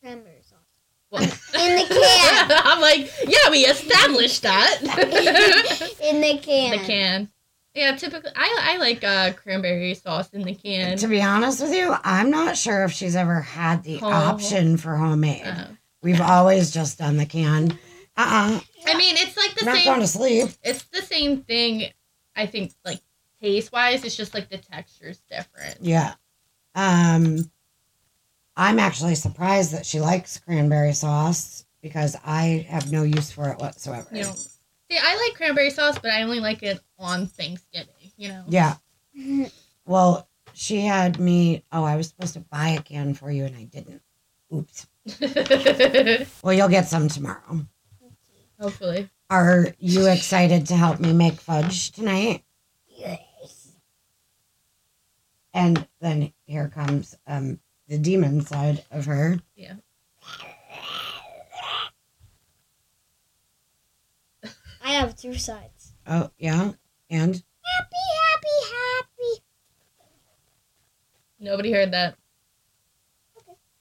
[0.00, 0.55] Cranberry sauce.
[1.10, 1.28] Well, In
[1.76, 2.50] the can.
[2.64, 4.78] I'm like, yeah, we established that.
[6.02, 6.70] In the can.
[6.78, 7.28] the can.
[7.74, 10.96] Yeah, typically I I like uh, cranberry sauce in the can.
[10.96, 14.08] To be honest with you, I'm not sure if she's ever had the Oh.
[14.10, 15.46] option for homemade.
[15.46, 15.66] Uh,
[16.02, 17.72] We've always just done the can.
[18.16, 19.84] Uh uh I mean, it's like the Not same.
[19.84, 20.48] going to sleep.
[20.62, 21.90] It's the same thing.
[22.34, 23.00] I think like
[23.42, 25.76] taste wise, it's just like the texture's different.
[25.82, 26.14] Yeah.
[26.74, 27.50] Um,
[28.56, 33.58] I'm actually surprised that she likes cranberry sauce because I have no use for it
[33.58, 34.08] whatsoever.
[34.12, 37.92] You know, see, I like cranberry sauce, but I only like it on Thanksgiving.
[38.16, 38.44] You know.
[38.48, 38.76] Yeah.
[39.84, 41.64] Well, she had me.
[41.70, 44.02] Oh, I was supposed to buy a can for you, and I didn't.
[44.54, 44.86] Oops.
[46.42, 47.66] Well, you'll get some tomorrow.
[48.60, 49.08] Hopefully.
[49.28, 52.44] Are you excited to help me make fudge tonight?
[52.88, 53.72] Yes.
[55.52, 57.58] And then here comes um,
[57.88, 59.38] the demon side of her.
[59.54, 59.74] Yeah.
[64.84, 65.92] I have two sides.
[66.06, 66.72] Oh, yeah.
[67.10, 67.96] And Happy,
[68.30, 69.42] happy, happy.
[71.40, 72.16] Nobody heard that.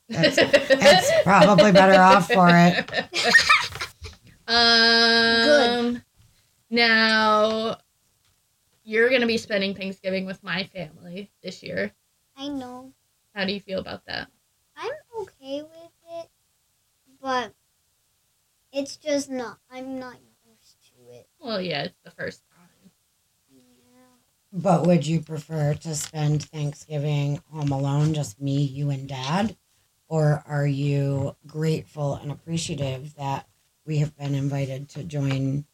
[0.09, 0.37] That's-
[0.69, 2.91] it's probably better off for it.
[4.47, 6.03] Um.
[6.69, 7.77] Now,
[8.83, 11.91] you're gonna be spending Thanksgiving with my family this year.
[12.37, 12.93] I know.
[13.35, 14.31] How do you feel about that?
[14.77, 16.29] I'm okay with it,
[17.21, 17.53] but
[18.71, 19.59] it's just not.
[19.69, 20.15] I'm not
[20.47, 21.27] used to it.
[21.37, 22.91] Well, yeah, it's the first time.
[23.51, 23.59] Yeah.
[24.53, 29.57] But would you prefer to spend Thanksgiving home alone, just me, you, and dad?
[30.07, 33.49] Or are you grateful and appreciative that
[33.85, 35.65] we have been invited to join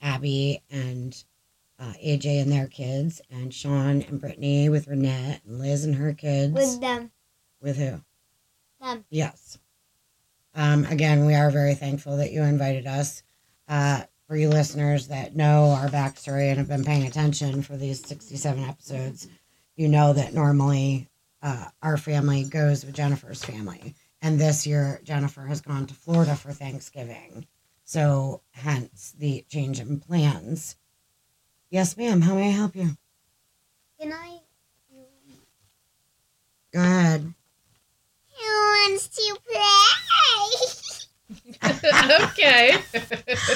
[0.00, 1.22] Abby and
[1.82, 6.12] uh, AJ and their kids, and Sean and Brittany with Renette, and Liz and her
[6.12, 6.54] kids?
[6.54, 7.10] With them.
[7.60, 8.00] With who?
[8.80, 9.04] Them.
[9.10, 9.58] Yes.
[10.54, 13.22] Um, again, we are very thankful that you invited us.
[13.68, 18.06] Uh, for you listeners that know our backstory and have been paying attention for these
[18.06, 19.28] 67 episodes,
[19.76, 21.08] you know that normally
[21.42, 26.36] uh, our family goes with Jennifer's family And this year, Jennifer has gone to Florida
[26.36, 27.46] for Thanksgiving.
[27.84, 30.76] So, hence the change in plans.
[31.72, 32.20] Yes, ma'am.
[32.20, 32.90] How may I help you?
[33.98, 34.40] Can I?
[36.70, 37.32] Go ahead.
[38.36, 39.62] Who wants to play?
[42.26, 42.76] okay.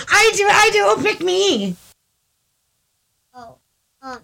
[0.09, 0.49] I do.
[0.51, 0.79] I do.
[0.87, 1.77] Oh, pick me.
[3.35, 3.59] oh,
[4.01, 4.21] um,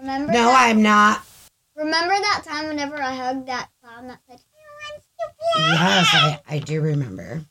[0.00, 0.32] remember?
[0.32, 1.26] No, that, I'm not.
[1.76, 4.58] Remember that time whenever I hugged that clown that said, "Who
[4.94, 7.44] wants to play?" Yes, I, I do remember.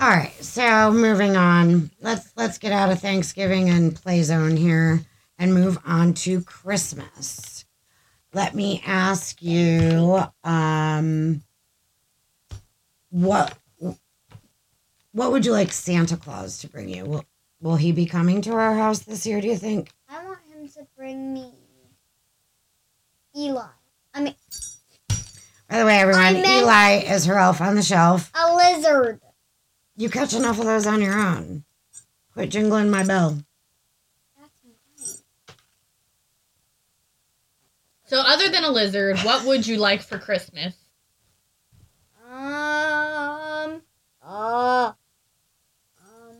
[0.00, 1.90] All right, so moving on.
[2.00, 5.00] Let's let's get out of Thanksgiving and play zone here
[5.38, 7.64] and move on to Christmas.
[8.32, 11.42] Let me ask you, um,
[13.10, 13.58] what
[15.12, 17.04] what would you like Santa Claus to bring you?
[17.04, 17.24] Will
[17.60, 19.40] will he be coming to our house this year?
[19.40, 19.90] Do you think?
[20.08, 21.52] I want him to bring me
[23.36, 23.66] Eli.
[24.14, 24.34] I mean,
[25.68, 28.30] By the way, everyone, Eli is her elf on the shelf.
[28.34, 29.20] a lizard.
[29.98, 31.64] You catch enough of those on your own.
[32.32, 33.42] Quit jingling my bell.
[38.06, 40.76] So, other than a lizard, what would you like for Christmas?
[42.30, 43.82] Um.
[44.22, 44.92] Uh.
[46.00, 46.36] Um.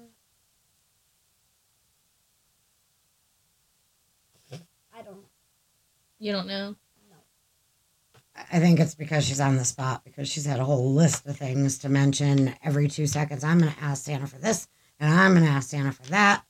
[4.95, 5.25] I don't.
[6.21, 6.77] You don't know.
[8.53, 11.36] I think it's because she's on the spot because she's had a whole list of
[11.36, 13.45] things to mention every two seconds.
[13.45, 14.68] I'm going to ask Santa for this
[15.01, 16.45] and I'm going to ask Santa for that.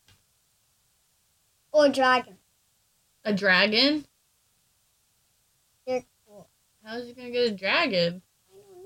[1.72, 2.36] Or dragon.
[3.24, 4.04] A dragon?
[5.86, 6.48] They're cool.
[6.84, 8.22] How's he gonna get a dragon?
[8.50, 8.84] I don't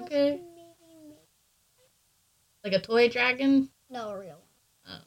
[0.00, 0.04] know.
[0.06, 0.30] Okay.
[0.32, 1.14] Maybe
[2.64, 3.70] Like a toy dragon?
[3.88, 4.40] No, a real
[4.86, 5.00] one.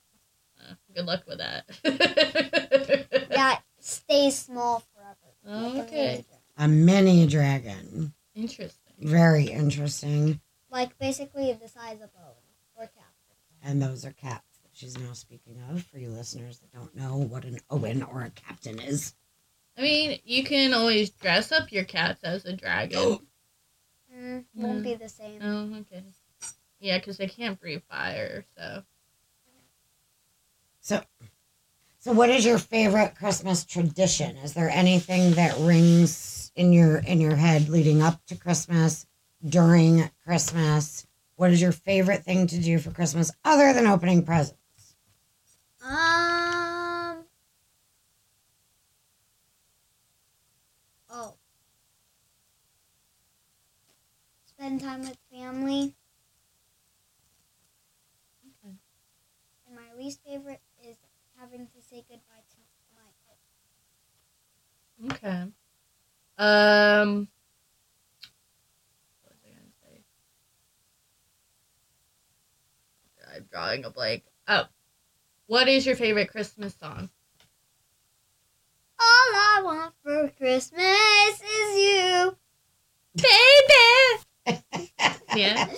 [0.60, 1.66] Uh, good luck with that.
[3.32, 5.66] That stays small forever.
[5.74, 6.26] like okay.
[6.58, 6.58] Mini dragon.
[6.58, 8.14] A mini dragon.
[8.36, 8.94] Interesting.
[9.00, 10.40] Very interesting.
[10.70, 12.36] Like basically the size of Owen
[12.78, 13.14] or Cap.
[13.64, 17.18] And those are cats that she's now speaking of for you listeners that don't know
[17.18, 19.14] what an Owen or a captain is.
[19.78, 23.20] I mean, you can always dress up your cats as a dragon.
[24.14, 24.84] Mm, won't Mm.
[24.84, 25.40] be the same.
[25.42, 26.04] oh, okay.
[26.82, 28.84] Yeah, because they can't breathe fire, so.
[30.82, 31.02] So,
[32.00, 34.36] so what is your favorite Christmas tradition?
[34.38, 39.06] Is there anything that rings in your in your head leading up to Christmas,
[39.48, 41.06] during Christmas?
[41.36, 44.58] What is your favorite thing to do for Christmas other than opening presents?
[45.84, 47.26] Um.
[51.10, 51.36] Oh.
[54.46, 55.96] Spend time with family.
[58.64, 58.76] Okay.
[59.68, 60.98] And my least favorite is
[61.40, 62.72] having to say goodbye to my
[65.10, 65.52] Okay.
[66.42, 67.28] Um.
[69.22, 70.02] What was I gonna say?
[73.36, 74.24] I'm drawing a blank.
[74.48, 74.64] Oh,
[75.46, 77.12] what is your favorite Christmas song?
[79.00, 82.36] All I want for Christmas is you.
[83.16, 84.58] Baby.
[85.34, 85.70] Yeah.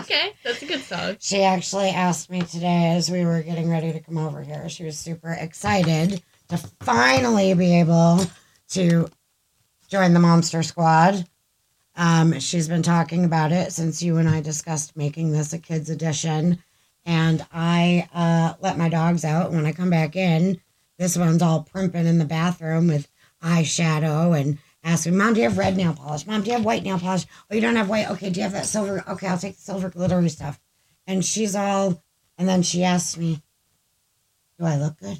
[0.00, 1.16] Okay, that's a good song.
[1.18, 4.68] She actually asked me today as we were getting ready to come over here.
[4.68, 8.20] She was super excited to finally be able
[8.72, 9.08] to
[9.88, 11.26] join the Momster Squad.
[11.96, 15.90] Um, she's been talking about it since you and I discussed making this a kids
[15.90, 16.62] edition.
[17.04, 19.52] And I uh, let my dogs out.
[19.52, 20.60] When I come back in,
[20.98, 23.08] this one's all primping in the bathroom with
[23.42, 26.26] eyeshadow and asking, Mom, do you have red nail polish?
[26.26, 27.26] Mom, do you have white nail polish?
[27.50, 28.10] Oh, you don't have white?
[28.10, 29.04] Okay, do you have that silver?
[29.08, 30.60] Okay, I'll take the silver glittery stuff.
[31.06, 32.02] And she's all,
[32.38, 33.42] and then she asks me,
[34.58, 35.18] Do I look good?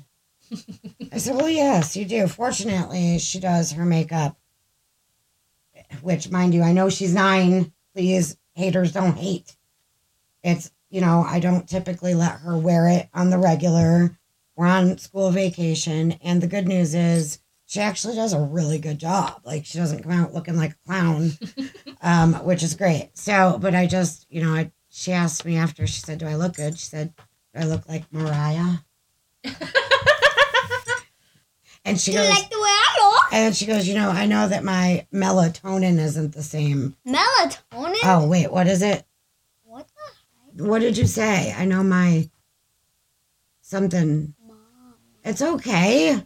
[1.12, 2.26] I said, Well, yes, you do.
[2.26, 4.36] Fortunately, she does her makeup,
[6.02, 7.72] which, mind you, I know she's nine.
[7.94, 9.56] Please, haters don't hate.
[10.42, 14.16] It's, you know, I don't typically let her wear it on the regular.
[14.56, 16.12] We're on school vacation.
[16.22, 19.40] And the good news is, she actually does a really good job.
[19.44, 21.32] Like, she doesn't come out looking like a clown,
[22.00, 23.10] um, which is great.
[23.14, 26.36] So, but I just, you know, I, she asked me after, she said, Do I
[26.36, 26.78] look good?
[26.78, 27.12] She said,
[27.54, 28.78] Do I look like Mariah?
[31.86, 32.95] And she Do you goes, like the way I look?
[33.32, 36.96] And then she goes, you know, I know that my melatonin isn't the same.
[37.06, 37.96] Melatonin?
[38.04, 39.04] Oh, wait, what is it?
[39.64, 40.68] What the heck?
[40.70, 41.52] What did you say?
[41.56, 42.28] I know my
[43.60, 44.34] something.
[44.46, 44.56] Mom.
[45.24, 46.22] It's okay.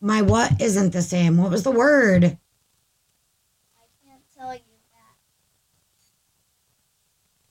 [0.00, 1.36] My what isn't the same?
[1.38, 2.24] What was the word?
[2.24, 2.28] I
[4.04, 4.60] can't tell you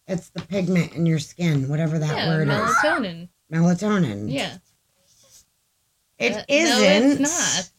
[0.07, 0.13] that.
[0.13, 3.23] It's the pigment in your skin, whatever that yeah, word melatonin.
[3.23, 3.29] is.
[3.51, 4.27] Melatonin.
[4.27, 4.31] Melatonin.
[4.31, 4.57] Yeah.
[6.19, 7.21] It Uh, isn't.
[7.21, 7.69] No, it's not.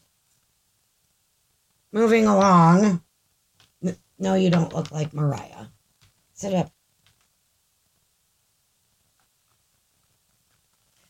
[1.91, 3.01] Moving along.
[4.21, 5.67] No, you don't look like Mariah.
[6.33, 6.71] Sit up.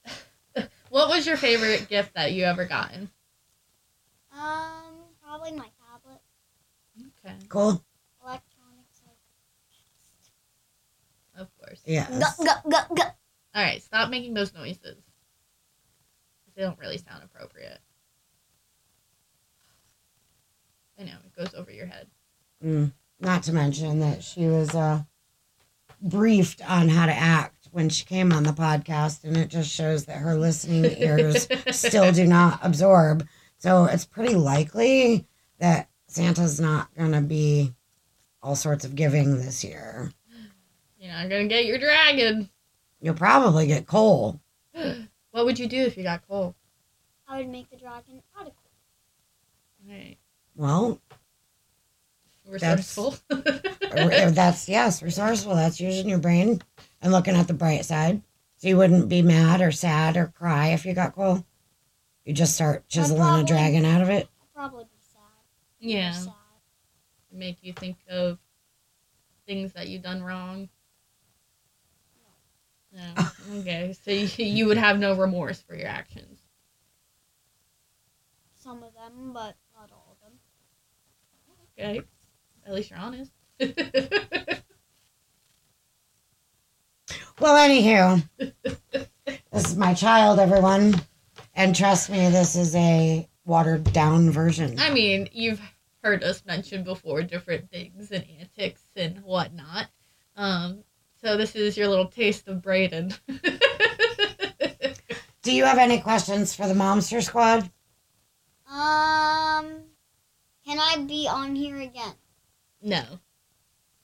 [0.90, 3.10] What was your favorite gift that you ever gotten?
[4.34, 6.20] Um, probably my tablet.
[7.24, 7.84] Okay, Cool.
[8.24, 9.02] Electronics.
[11.38, 11.82] of course.
[11.86, 12.38] Yes.
[12.38, 13.04] Go, go, go, go.
[13.04, 14.98] All right, stop making those noises.
[16.56, 17.80] They don't really sound appropriate.
[21.00, 22.08] I know it goes over your head.
[22.64, 22.92] Mm.
[23.20, 25.04] Not to mention that she was uh,
[26.02, 30.06] briefed on how to act when she came on the podcast, and it just shows
[30.06, 33.28] that her listening ears still do not absorb.
[33.58, 35.28] So it's pretty likely
[35.60, 37.74] that Santa's not going to be
[38.42, 40.12] all sorts of giving this year.
[40.98, 42.50] You're not gonna get your dragon.
[43.02, 44.40] You'll probably get coal.
[45.32, 46.56] What would you do if you got coal?
[47.28, 49.88] I would make the dragon out of coal.
[49.88, 50.18] Right.
[50.60, 51.00] Well,
[52.46, 53.16] Resourceful.
[53.30, 55.56] if that's yes, resourceful.
[55.56, 56.62] That's using your brain
[57.02, 58.22] and looking at the bright side.
[58.58, 61.46] So you wouldn't be mad or sad or cry if you got coal.
[62.26, 64.28] You just start chiseling a dragon out of it.
[64.42, 65.22] I'd probably be sad.
[65.80, 66.12] yeah.
[66.12, 66.34] Sad.
[67.32, 68.38] Make you think of
[69.48, 70.68] things that you've done wrong.
[72.92, 73.28] No.
[73.60, 73.96] Okay.
[74.04, 76.38] So you, you would have no remorse for your actions.
[78.58, 80.38] Some of them, but not all of them.
[81.80, 82.02] Okay.
[82.66, 83.32] At least you're honest.
[87.40, 90.96] Well, anywho, this is my child, everyone.
[91.56, 94.78] And trust me, this is a watered down version.
[94.78, 95.62] I mean, you've
[96.04, 99.88] heard us mention before different things and antics and whatnot.
[100.36, 100.84] Um,
[101.22, 103.18] so this is your little taste of Brayden.
[105.42, 107.72] Do you have any questions for the Momster Squad?
[108.70, 109.84] Um,
[110.70, 112.14] can I be on here again?
[112.82, 113.04] no.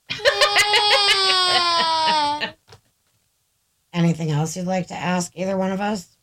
[3.93, 6.18] Anything else you'd like to ask either one of us?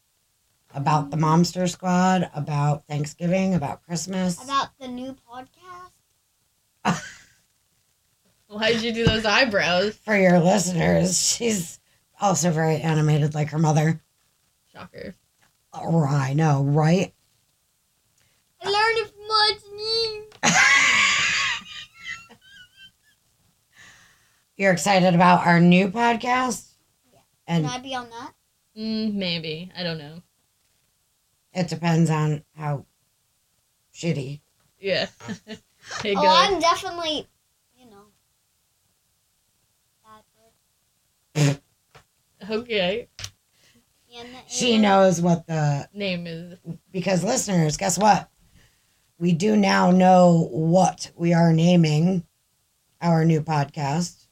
[0.74, 4.42] About the Momster Squad, about Thanksgiving, about Christmas?
[4.42, 5.92] About the new podcast?
[8.48, 9.96] Why'd you do those eyebrows?
[9.98, 11.78] for your listeners, she's
[12.20, 14.00] also very animated like her mother.
[14.72, 15.14] Shocker.
[15.72, 17.14] Oh, I know, right?
[18.60, 20.21] I learned it from watching you.
[24.56, 26.68] You're excited about our new podcast?
[27.12, 27.20] Yeah.
[27.46, 28.32] And Can I be on that?
[28.78, 29.70] Mm, maybe.
[29.76, 30.22] I don't know.
[31.54, 32.86] it depends on how
[33.94, 34.40] shitty.
[34.80, 35.06] Yeah.
[36.00, 36.24] Hey, Oh.
[36.24, 37.26] I'm definitely,
[37.76, 38.04] you know,
[41.34, 41.60] bad.
[42.50, 43.08] Okay.
[44.16, 46.56] And She knows what the Name is.
[46.92, 48.30] because listeners, guess what?
[49.22, 52.26] We do now know what we are naming
[53.00, 54.26] our new podcast.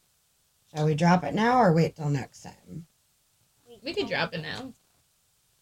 [0.74, 2.86] Shall we drop it now or wait till next time?
[3.84, 4.74] We could drop it now.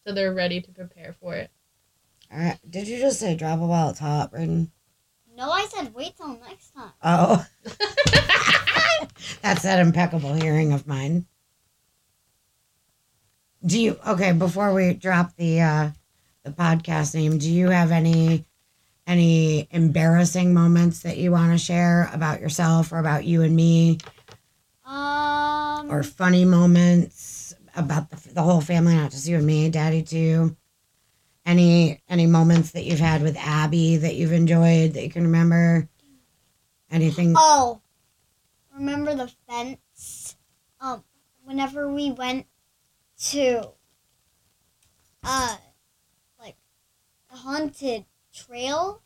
[0.03, 1.51] So they're ready to prepare for it.
[2.33, 2.57] All right.
[2.67, 4.71] Did you just say drop it while it's hot, Britain?
[5.37, 6.93] No, I said wait till next time.
[7.03, 7.45] Oh,
[9.43, 11.27] that's that impeccable hearing of mine.
[13.63, 14.31] Do you okay?
[14.31, 15.89] Before we drop the uh,
[16.43, 18.47] the podcast name, do you have any
[19.09, 23.97] any embarrassing moments that you want to share about yourself or about you and me,
[24.85, 30.03] Um, or funny moments about the, the whole family, not just you and me, Daddy
[30.03, 30.55] too?
[31.43, 35.89] Any any moments that you've had with Abby that you've enjoyed that you can remember?
[36.91, 37.33] Anything?
[37.35, 37.81] oh,
[38.75, 40.37] remember the fence?
[40.79, 41.03] Um,
[41.43, 42.45] whenever we went
[43.31, 43.71] to,
[45.23, 45.57] uh,
[46.39, 46.57] like
[47.31, 49.01] haunted trail,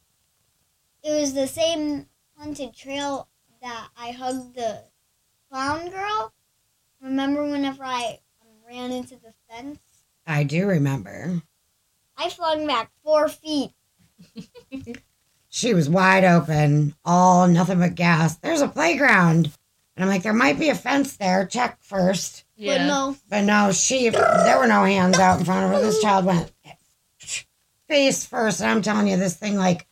[1.04, 2.08] it was the same
[2.38, 3.28] haunted trail
[3.62, 4.84] that I hugged the
[5.50, 6.34] clown girl.
[7.02, 9.80] Remember whenever I um, ran into the fence?
[10.26, 11.42] I do remember.
[12.18, 13.72] I flung back four feet.
[15.56, 18.38] She was wide open, all nothing but gas.
[18.38, 19.52] There's a playground.
[19.96, 21.46] And I'm like, there might be a fence there.
[21.46, 22.44] Check first.
[22.56, 22.80] Yeah.
[22.80, 25.80] But no, But no, she, there were no hands out in front of her.
[25.80, 26.52] This child went
[27.94, 28.60] face first.
[28.62, 29.88] And I'm telling you, this thing, like,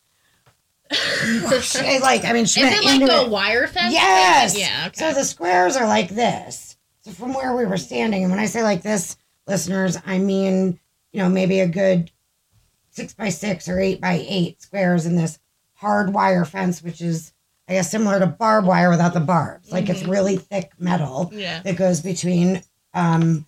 [0.92, 3.30] she, like, I mean, she Is it like a it.
[3.30, 3.92] wire fence?
[3.94, 4.52] Yes.
[4.54, 4.62] thing?
[4.62, 4.84] Yeah.
[4.88, 4.98] Okay.
[4.98, 6.76] So the squares are like this.
[7.02, 10.78] So from where we were standing, and when I say like this, listeners, I mean,
[11.12, 12.10] you know, maybe a good
[12.90, 15.38] six by six or eight by eight squares in this
[15.74, 17.32] hard wire fence, which is,
[17.68, 19.72] I guess, similar to barbed wire without the barbs.
[19.72, 20.10] Like it's Mhm.
[20.10, 21.60] really thick metal yeah.
[21.62, 22.62] that goes between
[22.94, 23.46] um,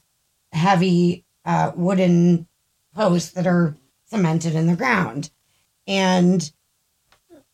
[0.53, 2.47] heavy uh, wooden
[2.95, 3.77] posts that are
[4.15, 5.31] cemented in the ground.
[5.87, 6.51] And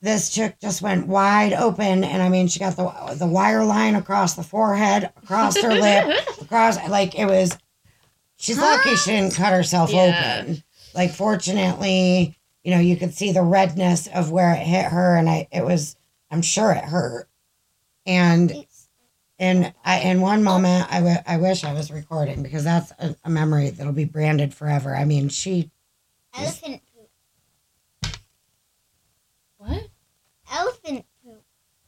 [0.02, 3.94] this chick just went wide open, and I mean, she got the the wire line
[3.96, 7.56] across the forehead, across her lip, across like it was.
[8.36, 10.38] She's lucky she didn't cut herself Yeah.
[10.42, 10.62] open.
[10.94, 15.28] Like, fortunately, you know, you could see the redness of where it hit her, and
[15.28, 15.96] I it was.
[16.30, 17.28] I'm sure it hurt,
[18.06, 18.64] and
[19.38, 23.28] in I, in one moment, I I wish I was recording because that's a, a
[23.30, 24.94] memory that'll be branded forever.
[24.96, 25.70] I mean, she
[26.34, 28.12] elephant poop.
[29.58, 29.88] What?
[30.52, 31.42] Elephant poop.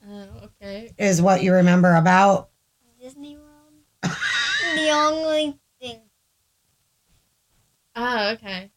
[0.09, 0.93] Oh, okay.
[0.99, 2.51] is what you remember about.
[3.01, 3.72] Disney World.
[4.03, 6.01] the only thing.
[7.97, 8.70] Oh, okay.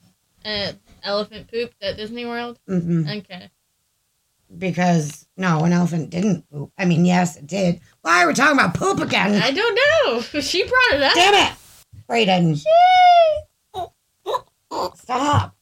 [0.43, 2.59] Uh, elephant pooped at Disney World.
[2.69, 3.19] Mhm.
[3.19, 3.49] Okay.
[4.57, 6.71] Because no, an elephant didn't poop.
[6.77, 7.81] I mean, yes, it did.
[8.01, 9.41] Why are we talking about poop again?
[9.41, 10.21] I don't know.
[10.41, 11.13] She brought it up.
[11.15, 11.57] Damn it,
[12.07, 12.61] Brayden!
[14.95, 15.54] Stop.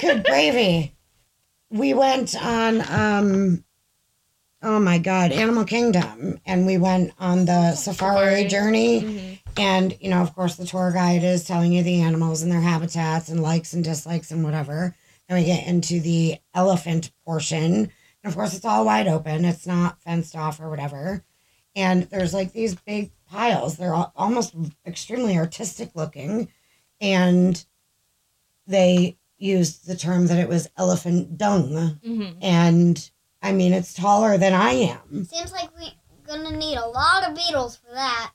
[0.00, 0.94] Good gravy.
[1.70, 2.80] We went on.
[2.90, 3.64] um
[4.64, 8.44] Oh my God, Animal Kingdom, and we went on the safari Safari.
[8.44, 9.00] journey.
[9.00, 9.38] Mhm.
[9.56, 12.60] And, you know, of course, the tour guide is telling you the animals and their
[12.60, 14.94] habitats and likes and dislikes and whatever.
[15.28, 17.74] And we get into the elephant portion.
[17.74, 17.90] And
[18.24, 21.24] of course, it's all wide open, it's not fenced off or whatever.
[21.74, 23.76] And there's like these big piles.
[23.78, 24.54] They're al- almost
[24.86, 26.48] extremely artistic looking.
[27.00, 27.64] And
[28.68, 31.98] they used the term that it was elephant dung.
[32.04, 32.36] Mhm.
[32.40, 33.10] And
[33.42, 35.24] I mean, it's taller than I am.
[35.24, 35.90] Seems like we're
[36.26, 38.32] gonna need a lot of beetles for that.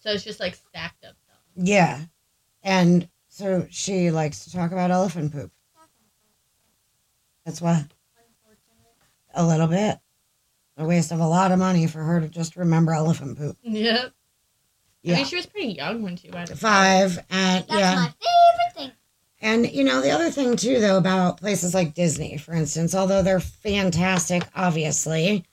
[0.00, 1.38] So it's just like stacked up stuff.
[1.56, 2.04] Yeah.
[2.62, 5.50] And so she likes to talk about elephant poop.
[7.44, 7.84] That's why
[9.34, 9.98] a little bit.
[10.76, 13.56] A waste of a lot of money for her to just remember elephant poop.
[13.62, 13.74] Yep.
[13.84, 14.02] Yeah.
[14.04, 14.10] I
[15.02, 15.16] Yeah.
[15.16, 16.48] mean, she was pretty young when she went.
[16.58, 17.94] Five and That's yeah.
[17.94, 18.92] my favorite thing.
[19.44, 23.22] And you know, the other thing too though about places like Disney, for instance, although
[23.22, 25.44] they're fantastic, obviously,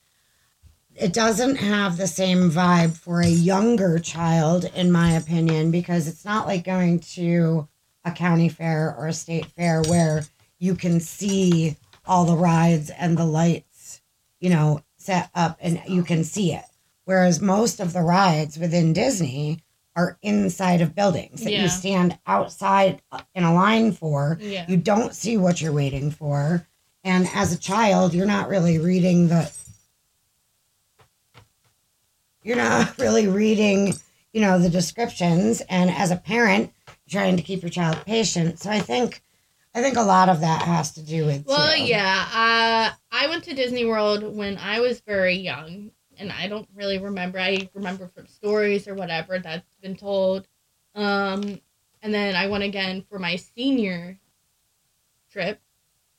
[0.95, 6.23] it doesn't have the same vibe for a younger child, in my opinion, because it's
[6.23, 7.67] not like going to
[8.05, 10.23] a county fair or a state fair where
[10.57, 11.75] you can see
[12.05, 14.01] all the rides and the lights,
[14.39, 16.63] you know, set up and you can see it.
[17.03, 19.59] Whereas most of the rides within Disney
[19.95, 21.63] are inside of buildings that Yeah.
[21.63, 23.01] you stand outside
[23.35, 24.37] in a line for.
[24.41, 24.65] Yeah.
[24.67, 26.67] You don't see what you're waiting for.
[27.03, 29.51] And as a child, you're not really reading the
[32.43, 33.93] you're not really reading,
[34.33, 36.71] you know, the descriptions and as a parent,
[37.09, 38.59] trying to keep your child patient.
[38.59, 39.21] So I think
[39.73, 41.83] I think a lot of that has to do with Well, too.
[41.83, 42.25] yeah.
[42.33, 46.99] Uh, I went to Disney World when I was very young, and I don't really
[46.99, 47.39] remember.
[47.39, 50.47] I remember from stories or whatever that's been told.
[50.93, 51.59] Um,
[52.01, 54.19] and then I went again for my senior
[55.31, 55.59] trip,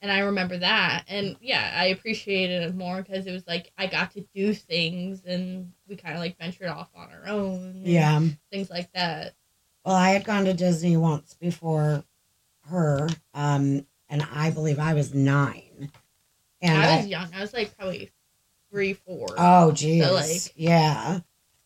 [0.00, 1.05] and I remember that.
[1.09, 5.22] And yeah, I appreciated it more because it was like I got to do things,
[5.24, 7.82] and we kind of like ventured off on our own.
[7.84, 8.20] Yeah.
[8.50, 9.34] things like that.
[9.84, 12.05] Well, I had gone to Disney once before
[12.70, 15.90] her, um, and I believe I was nine.
[16.61, 17.28] And I I, was young.
[17.34, 18.11] I was like probably
[18.73, 19.29] three, four.
[19.39, 21.20] oh, geez, So, like- yeah.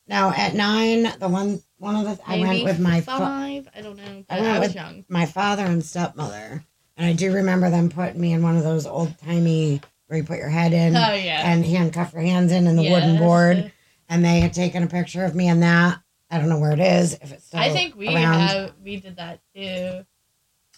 [0.08, 3.68] Now at nine, the one one of the I went with my fa- five.
[3.74, 4.24] I don't know.
[4.28, 5.04] I went I, was with- young.
[5.08, 6.62] my father and stepmother,
[6.96, 10.24] and I do remember them putting me in one of those old timey where you
[10.24, 11.50] put your head in Oh yeah.
[11.50, 13.72] and handcuff your hands in and the wooden board,
[14.08, 15.98] and they had taken a picture of me in that.
[16.30, 18.40] I don't know where it is if it's still I think we around.
[18.48, 20.06] have we did that too.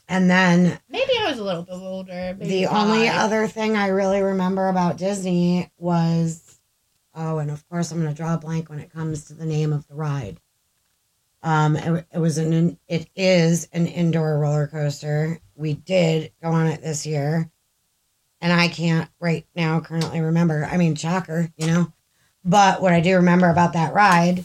[0.09, 2.36] And then Maybe I was a little bit older.
[2.38, 6.59] Maybe the only other thing I really remember about Disney was,
[7.14, 9.46] oh, and of course I'm going to draw a blank when it comes to the
[9.46, 10.40] name of the ride.
[11.42, 15.40] Um, it, it was an it is an indoor roller coaster.
[15.54, 17.50] We did go on it this year,
[18.40, 20.64] and I can't right now currently remember.
[20.64, 21.92] I mean, shocker, you know.
[22.44, 24.44] But what I do remember about that ride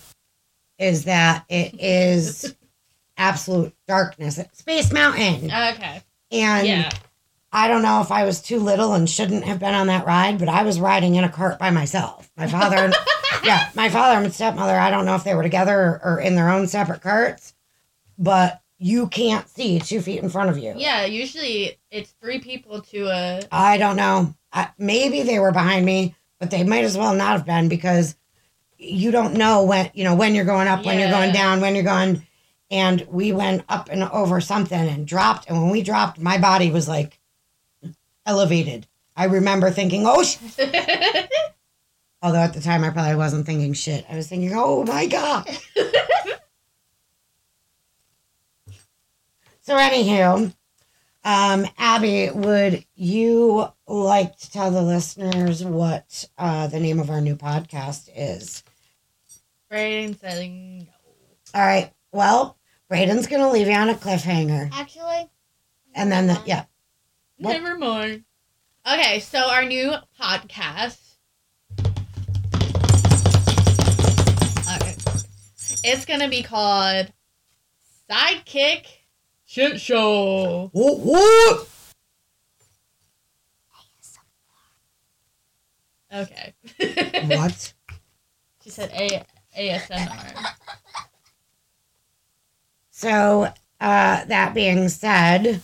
[0.78, 2.56] is that it is
[3.24, 4.40] absolute darkness.
[4.54, 6.02] Space Mountain, Okay.
[6.32, 6.90] and yeah.
[7.52, 10.40] I don't know if I was too little and shouldn't have been on that ride,
[10.40, 12.30] but I was riding in a cart by myself.
[12.36, 12.96] My father, and,
[13.44, 14.78] yeah, my father and stepmother.
[14.78, 17.54] I don't know if they were together or, or in their own separate carts,
[18.18, 20.74] but you can't see two feet in front of you.
[20.76, 21.06] Yeah.
[21.06, 23.42] Usually it's three people to a.
[23.52, 24.36] I don't know.
[24.52, 28.16] I, maybe they were behind me, but they might as well not have been because
[28.78, 31.76] you don't know when you know when you're going up, when you're going down, when
[31.76, 32.26] you're going.
[32.74, 35.48] And we went up and over something and dropped.
[35.48, 37.20] And when we dropped, my body was like
[38.26, 38.88] elevated.
[39.16, 40.38] I remember thinking, "Oh." Sh-.
[42.24, 44.06] Although at the time I probably wasn't thinking shit.
[44.10, 45.48] I was thinking, "Oh my god."
[49.62, 50.52] so anywho,
[51.24, 57.22] Um, Abby, would you like to tell the listeners what uh, the name of our
[57.22, 58.64] new podcast is?
[59.70, 60.86] Said no.
[61.54, 61.94] All right.
[62.12, 62.58] Well,
[62.94, 64.70] Braden's going to leave you on a cliffhanger.
[64.72, 65.28] Actually,
[65.96, 66.66] And then, the, yeah.
[67.40, 67.54] What?
[67.54, 68.24] Never mind.
[68.88, 71.00] Okay, so our new podcast.
[74.76, 74.96] Okay.
[75.84, 77.12] It's gonna be called
[78.08, 78.86] Sidekick
[79.44, 80.70] Shit Show.
[80.72, 81.00] What?
[81.00, 81.68] whoop.
[86.14, 86.54] Okay.
[87.36, 87.74] What?
[88.64, 89.26] She said A
[89.58, 90.54] ASMR.
[93.04, 93.52] So,
[93.82, 95.62] uh, that being said,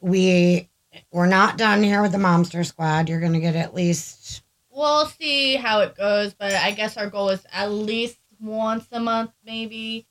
[0.00, 0.68] we
[1.12, 3.08] we're not done here with the Momster Squad.
[3.08, 4.42] You're going to get at least
[4.72, 9.00] We'll see how it goes, but I guess our goal is at least once a
[9.00, 10.06] month, maybe.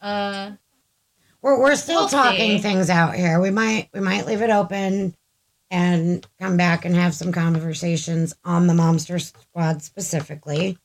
[0.00, 0.52] Uh,
[1.42, 2.58] We're we're still We'll talking see.
[2.58, 3.38] things out here.
[3.38, 5.14] We might we might leave it open
[5.70, 10.78] and come back and have some conversations on the Momster Squad specifically.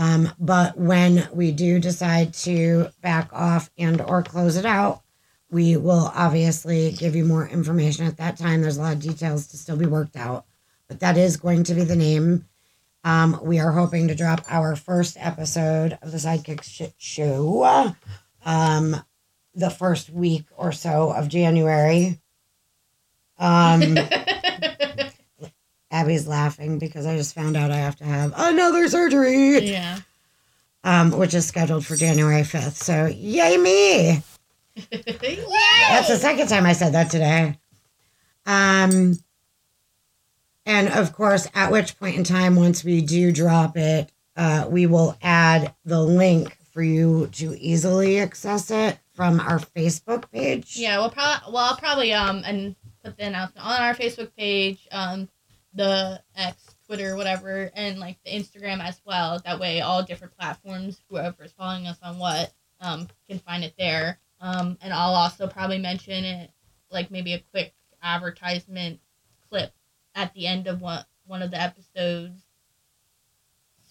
[0.00, 5.02] Um, but when we do decide to back off and or close it out,
[5.50, 8.62] we will obviously give you more information at that time.
[8.62, 10.46] There's a lot of details to still be worked out,
[10.88, 12.46] but that is going to be the name.
[13.04, 17.94] Um, we are hoping to drop our first episode of the Sidekick Shit Show
[18.46, 18.96] um,
[19.54, 22.18] the first week or so of January.
[23.38, 23.98] Um,
[25.90, 29.98] Abby's laughing because I just found out I have to have another surgery, yeah.
[30.84, 32.72] um, which is scheduled for January 5th.
[32.72, 34.22] So, yay me!
[34.90, 37.58] That's the second time I said that today.
[38.46, 39.18] Um,
[40.64, 44.86] and of course, at which point in time, once we do drop it, uh, we
[44.86, 50.76] will add the link for you to easily access it from our Facebook page.
[50.76, 54.86] Yeah, we'll probably well I'll probably um and put the announcement on our Facebook page,
[54.92, 55.28] um,
[55.74, 59.40] the X, Twitter, whatever, and like the Instagram as well.
[59.44, 63.74] That way, all different platforms, whoever is following us on what, um, can find it
[63.78, 64.18] there.
[64.40, 66.50] Um, and I'll also probably mention it,
[66.90, 69.00] like maybe a quick advertisement
[69.48, 69.72] clip
[70.14, 72.40] at the end of one one of the episodes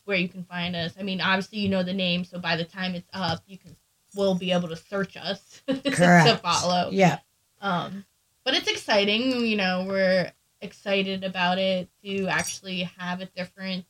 [0.03, 0.95] where you can find us.
[0.99, 3.75] I mean, obviously you know the name, so by the time it's up, you can
[4.15, 6.89] will be able to search us to follow.
[6.91, 7.19] Yeah.
[7.61, 8.05] Um,
[8.43, 9.45] but it's exciting.
[9.45, 10.31] You know, we're
[10.61, 13.85] excited about it to actually have a different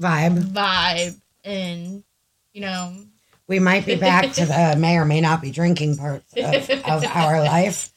[0.00, 0.38] Vibe.
[0.52, 2.02] vibe, and
[2.52, 2.94] you know,
[3.46, 7.04] We might be back to the may or may not be drinking parts of, of
[7.04, 7.92] our life.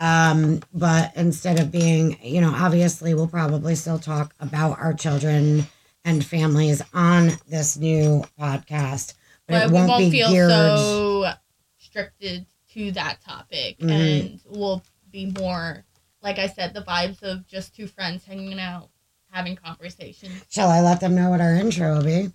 [0.00, 5.66] Um, but instead of being, you know, obviously we'll probably still talk about our children
[6.04, 9.14] and families on this new podcast,
[9.48, 10.50] but, but it won't, won't be feel geared.
[10.50, 11.32] so
[11.80, 13.90] restricted to that topic, Mhm.
[13.90, 15.84] and we'll be more,
[16.22, 18.88] like I said, the vibes of just two friends hanging out,
[19.30, 20.44] having conversations.
[20.50, 22.32] Shall I let them know what our intro will be?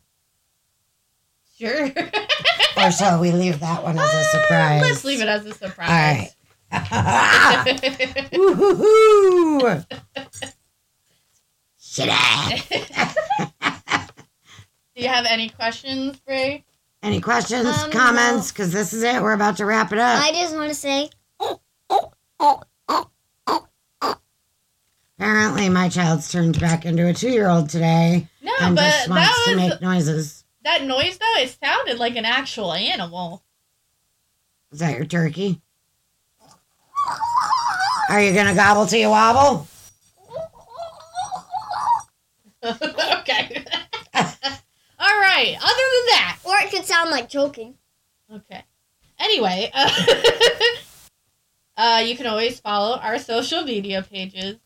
[1.57, 1.91] Sure.
[2.75, 4.81] Or shall we leave that one as a surprise?
[4.81, 6.35] Let's leave it as a surprise.
[8.33, 9.83] Woo-hoo-hoo!
[11.79, 12.09] Shit.
[14.95, 16.65] Do you have any questions, Bray?
[17.03, 18.51] Any questions, Um, comments?
[18.51, 19.21] Because this is it.
[19.21, 20.19] We're about to wrap it up.
[20.21, 21.09] I just want to say,
[25.73, 29.55] my child's turned back into a two-year-old today No, and but just wants that to
[29.57, 30.43] make noises.
[30.63, 31.41] that noise though.
[31.41, 33.43] It sounded like an actual animal.
[34.71, 35.61] Is that your turkey?
[38.09, 39.67] Are you gonna gobble till you wobble?
[42.63, 42.79] okay.
[44.13, 45.57] All right.
[45.61, 47.75] Other than that, or it could sound like choking.
[48.33, 48.63] okay.
[49.19, 49.89] Anyway, uh,
[51.77, 54.57] uh, you can always follow our social media pages.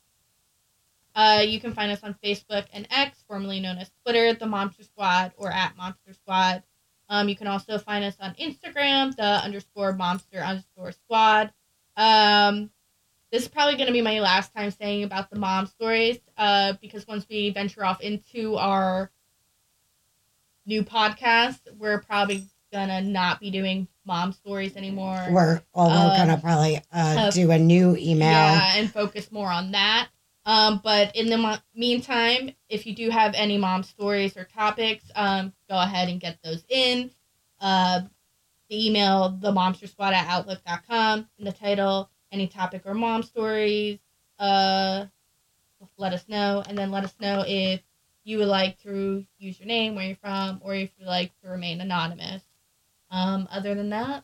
[1.17, 4.83] Uh, you can find us on Facebook and X, formerly known as Twitter, the Momster
[4.85, 6.61] Squad, or at Momster Squad.
[7.09, 11.51] Um, you can also find us on Instagram, the underscore Momster underscore Squad.
[11.95, 12.69] Um,
[13.31, 16.73] this is probably going to be my last time saying about the mom stories, uh,
[16.81, 19.09] because once we venture off into our
[20.67, 25.25] new podcast, we're probably gonna not be doing mom stories anymore.
[25.31, 28.29] We're well, we're Uh, gonna probably uh, uh, do a new email.
[28.29, 30.09] Yeah, and focus more on that.
[30.47, 35.03] Um, but in the mo- meantime, if you do have any mom stories or topics,
[35.13, 37.11] um, go ahead and get those in.
[37.59, 38.01] Uh,
[38.69, 43.99] the email, the momster squad at outlook.com, in the title, any topic or mom stories,
[44.39, 45.05] uh,
[45.97, 46.63] let us know.
[46.67, 47.81] And then let us know if
[48.23, 51.49] you would like to use your name, where you're from, or if you'd like to
[51.49, 52.43] remain anonymous.
[53.11, 54.23] Um, other than that,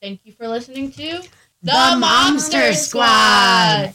[0.00, 1.22] thank you for listening to
[1.62, 3.92] The Momster Squad.